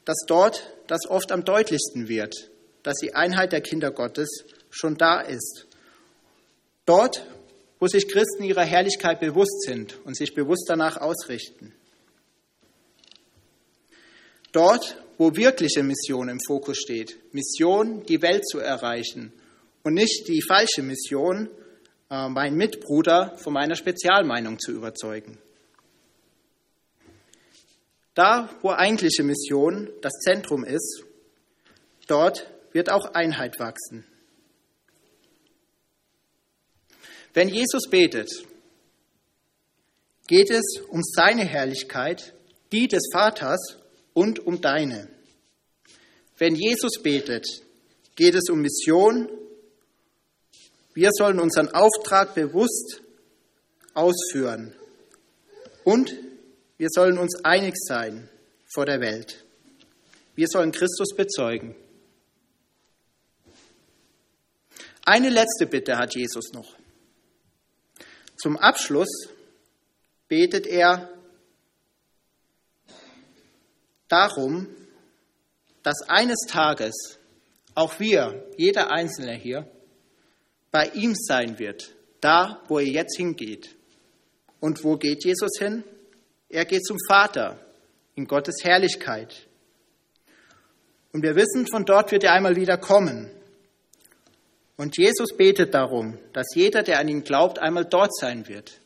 dass 0.05 0.17
dort 0.27 0.73
das 0.87 1.07
oft 1.07 1.31
am 1.31 1.45
deutlichsten 1.45 2.07
wird, 2.07 2.51
dass 2.83 2.97
die 2.97 3.15
Einheit 3.15 3.51
der 3.51 3.61
Kinder 3.61 3.91
Gottes 3.91 4.43
schon 4.69 4.97
da 4.97 5.21
ist. 5.21 5.67
Dort, 6.85 7.25
wo 7.83 7.87
sich 7.87 8.07
Christen 8.07 8.45
ihrer 8.45 8.63
Herrlichkeit 8.63 9.19
bewusst 9.19 9.63
sind 9.63 9.99
und 10.05 10.15
sich 10.15 10.33
bewusst 10.33 10.67
danach 10.69 10.95
ausrichten. 10.95 11.73
Dort, 14.53 14.95
wo 15.17 15.35
wirkliche 15.35 15.83
Mission 15.83 16.29
im 16.29 16.39
Fokus 16.47 16.77
steht, 16.77 17.17
Mission, 17.33 18.05
die 18.05 18.21
Welt 18.21 18.47
zu 18.47 18.59
erreichen 18.59 19.33
und 19.83 19.95
nicht 19.95 20.29
die 20.29 20.41
falsche 20.41 20.81
Mission, 20.81 21.49
äh, 22.09 22.29
meinen 22.29 22.55
Mitbruder 22.55 23.35
von 23.35 23.51
meiner 23.51 23.75
Spezialmeinung 23.75 24.59
zu 24.59 24.71
überzeugen. 24.71 25.37
Da, 28.15 28.47
wo 28.61 28.71
eigentliche 28.71 29.23
Mission 29.23 29.89
das 30.01 30.13
Zentrum 30.23 30.63
ist, 30.63 31.03
dort 32.07 32.47
wird 32.71 32.89
auch 32.89 33.13
Einheit 33.13 33.59
wachsen. 33.59 34.05
Wenn 37.33 37.49
Jesus 37.49 37.89
betet, 37.89 38.29
geht 40.27 40.49
es 40.51 40.79
um 40.89 41.01
seine 41.03 41.43
Herrlichkeit, 41.43 42.33
die 42.71 42.87
des 42.87 43.03
Vaters 43.11 43.77
und 44.13 44.39
um 44.45 44.61
deine. 44.61 45.09
Wenn 46.37 46.55
Jesus 46.55 47.01
betet, 47.01 47.45
geht 48.15 48.35
es 48.35 48.49
um 48.49 48.61
Mission. 48.61 49.29
Wir 50.93 51.09
sollen 51.11 51.39
unseren 51.39 51.69
Auftrag 51.69 52.35
bewusst 52.35 53.01
ausführen 53.93 54.75
und 55.83 56.15
wir 56.77 56.87
sollen 56.91 57.17
uns 57.17 57.43
einig 57.43 57.75
sein 57.77 58.29
vor 58.73 58.85
der 58.85 58.99
Welt. 58.99 59.43
Wir 60.35 60.47
sollen 60.47 60.71
Christus 60.71 61.15
bezeugen. 61.15 61.75
Eine 65.05 65.29
letzte 65.29 65.65
Bitte 65.65 65.97
hat 65.97 66.15
Jesus 66.15 66.53
noch. 66.53 66.75
Zum 68.43 68.57
Abschluss 68.57 69.29
betet 70.27 70.67
er 70.67 71.09
darum, 74.09 74.67
dass 75.81 76.01
eines 76.09 76.39
Tages 76.49 77.19
auch 77.73 78.01
wir, 78.01 78.45
jeder 78.57 78.91
Einzelne 78.91 79.31
hier, 79.35 79.71
bei 80.71 80.89
ihm 80.89 81.15
sein 81.15 81.57
wird, 81.57 81.95
da, 82.19 82.61
wo 82.67 82.79
er 82.79 82.85
jetzt 82.85 83.15
hingeht. 83.15 83.77
Und 84.59 84.83
wo 84.83 84.97
geht 84.97 85.23
Jesus 85.23 85.51
hin? 85.57 85.85
Er 86.49 86.65
geht 86.65 86.85
zum 86.85 86.97
Vater 87.07 87.65
in 88.15 88.27
Gottes 88.27 88.55
Herrlichkeit. 88.61 89.47
Und 91.13 91.23
wir 91.23 91.37
wissen, 91.37 91.65
von 91.65 91.85
dort 91.85 92.11
wird 92.11 92.25
er 92.25 92.33
einmal 92.33 92.57
wieder 92.57 92.77
kommen. 92.77 93.31
Und 94.75 94.97
Jesus 94.97 95.35
betet 95.37 95.73
darum, 95.73 96.17
dass 96.33 96.47
jeder, 96.55 96.83
der 96.83 96.99
an 96.99 97.07
ihn 97.07 97.23
glaubt, 97.23 97.59
einmal 97.59 97.85
dort 97.85 98.15
sein 98.15 98.47
wird. 98.47 98.79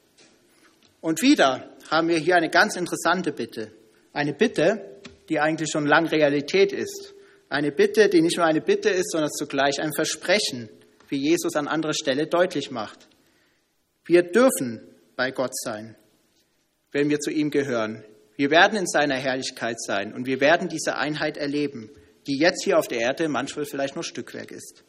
Und 1.00 1.22
wieder 1.22 1.70
haben 1.90 2.10
wir 2.10 2.18
hier 2.18 2.36
eine 2.36 2.50
ganz 2.50 2.76
interessante 2.76 3.32
Bitte. 3.32 3.72
Eine 4.12 4.34
Bitte, 4.34 5.00
die 5.30 5.40
eigentlich 5.40 5.70
schon 5.72 5.86
lang 5.86 6.08
Realität 6.08 6.74
ist. 6.74 7.14
Eine 7.50 7.72
Bitte, 7.72 8.10
die 8.10 8.22
nicht 8.22 8.38
nur 8.38 8.46
eine 8.46 8.62
Bitte 8.62 8.90
ist, 8.90 9.12
sondern 9.12 9.32
zugleich 9.32 9.80
ein 9.80 9.94
Versprechen, 9.94 10.70
wie 11.08 11.18
Jesus 11.18 11.56
an 11.56 11.68
anderer 11.68 11.94
Stelle 11.94 12.28
deutlich 12.28 12.72
macht. 12.72 13.08
Wir 14.06 14.24
dürfen 14.24 14.82
bei 15.16 15.32
Gott 15.32 15.56
sein, 15.56 15.96
wenn 16.92 17.10
wir 17.10 17.20
zu 17.20 17.32
ihm 17.32 17.50
gehören. 17.50 18.04
Wir 18.36 18.52
werden 18.52 18.78
in 18.78 18.88
seiner 18.88 19.16
Herrlichkeit 19.16 19.82
sein 19.82 20.14
und 20.14 20.26
wir 20.26 20.42
werden 20.42 20.68
diese 20.68 20.98
Einheit 20.98 21.38
erleben, 21.38 21.90
die 22.28 22.38
jetzt 22.38 22.64
hier 22.66 22.78
auf 22.78 22.88
der 22.88 23.00
Erde 23.00 23.30
manchmal 23.30 23.66
vielleicht 23.66 23.96
nur 23.96 24.04
Stückwerk 24.04 24.52
ist. 24.52 24.84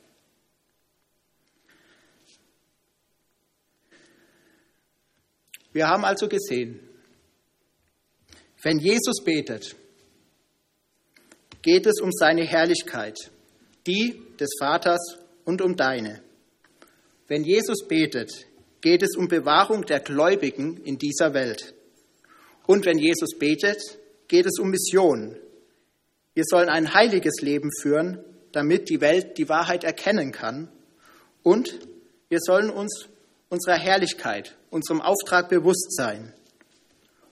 Wir 5.79 5.87
haben 5.87 6.05
also 6.05 6.27
gesehen, 6.27 6.81
wenn 8.65 8.81
Jesus 8.81 9.23
betet, 9.25 9.77
geht 11.63 11.87
es 11.87 12.01
um 12.01 12.11
seine 12.11 12.45
Herrlichkeit, 12.45 13.31
die 13.87 14.21
des 14.41 14.49
Vaters 14.59 14.99
und 15.45 15.63
um 15.63 15.77
deine. 15.77 16.21
Wenn 17.29 17.45
Jesus 17.45 17.87
betet, 17.87 18.49
geht 18.81 19.05
es 19.05 19.15
um 19.17 19.29
Bewahrung 19.29 19.87
der 19.87 20.01
Gläubigen 20.01 20.79
in 20.79 20.99
dieser 20.99 21.33
Welt. 21.33 21.77
Und 22.67 22.85
wenn 22.85 22.99
Jesus 22.99 23.39
betet, 23.39 23.81
geht 24.27 24.47
es 24.47 24.59
um 24.59 24.71
Mission. 24.71 25.37
Wir 26.35 26.43
sollen 26.45 26.71
ein 26.71 26.93
heiliges 26.93 27.41
Leben 27.41 27.71
führen, 27.81 28.25
damit 28.51 28.91
die 28.91 29.01
Welt 29.01 29.39
die 29.39 29.49
Wahrheit 29.49 29.85
erkennen 29.85 30.33
kann. 30.33 30.73
Und 31.45 31.79
wir 32.29 32.41
sollen 32.41 32.69
uns 32.69 33.09
unserer 33.49 33.77
Herrlichkeit, 33.77 34.57
unserem 34.71 35.01
Auftrag 35.01 35.49
bewusst 35.49 35.97
sein 35.97 36.33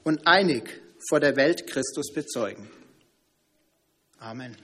und 0.04 0.26
einig 0.26 0.82
vor 1.08 1.20
der 1.20 1.36
Welt 1.36 1.66
Christus 1.66 2.12
bezeugen. 2.12 2.70
Amen. 4.18 4.56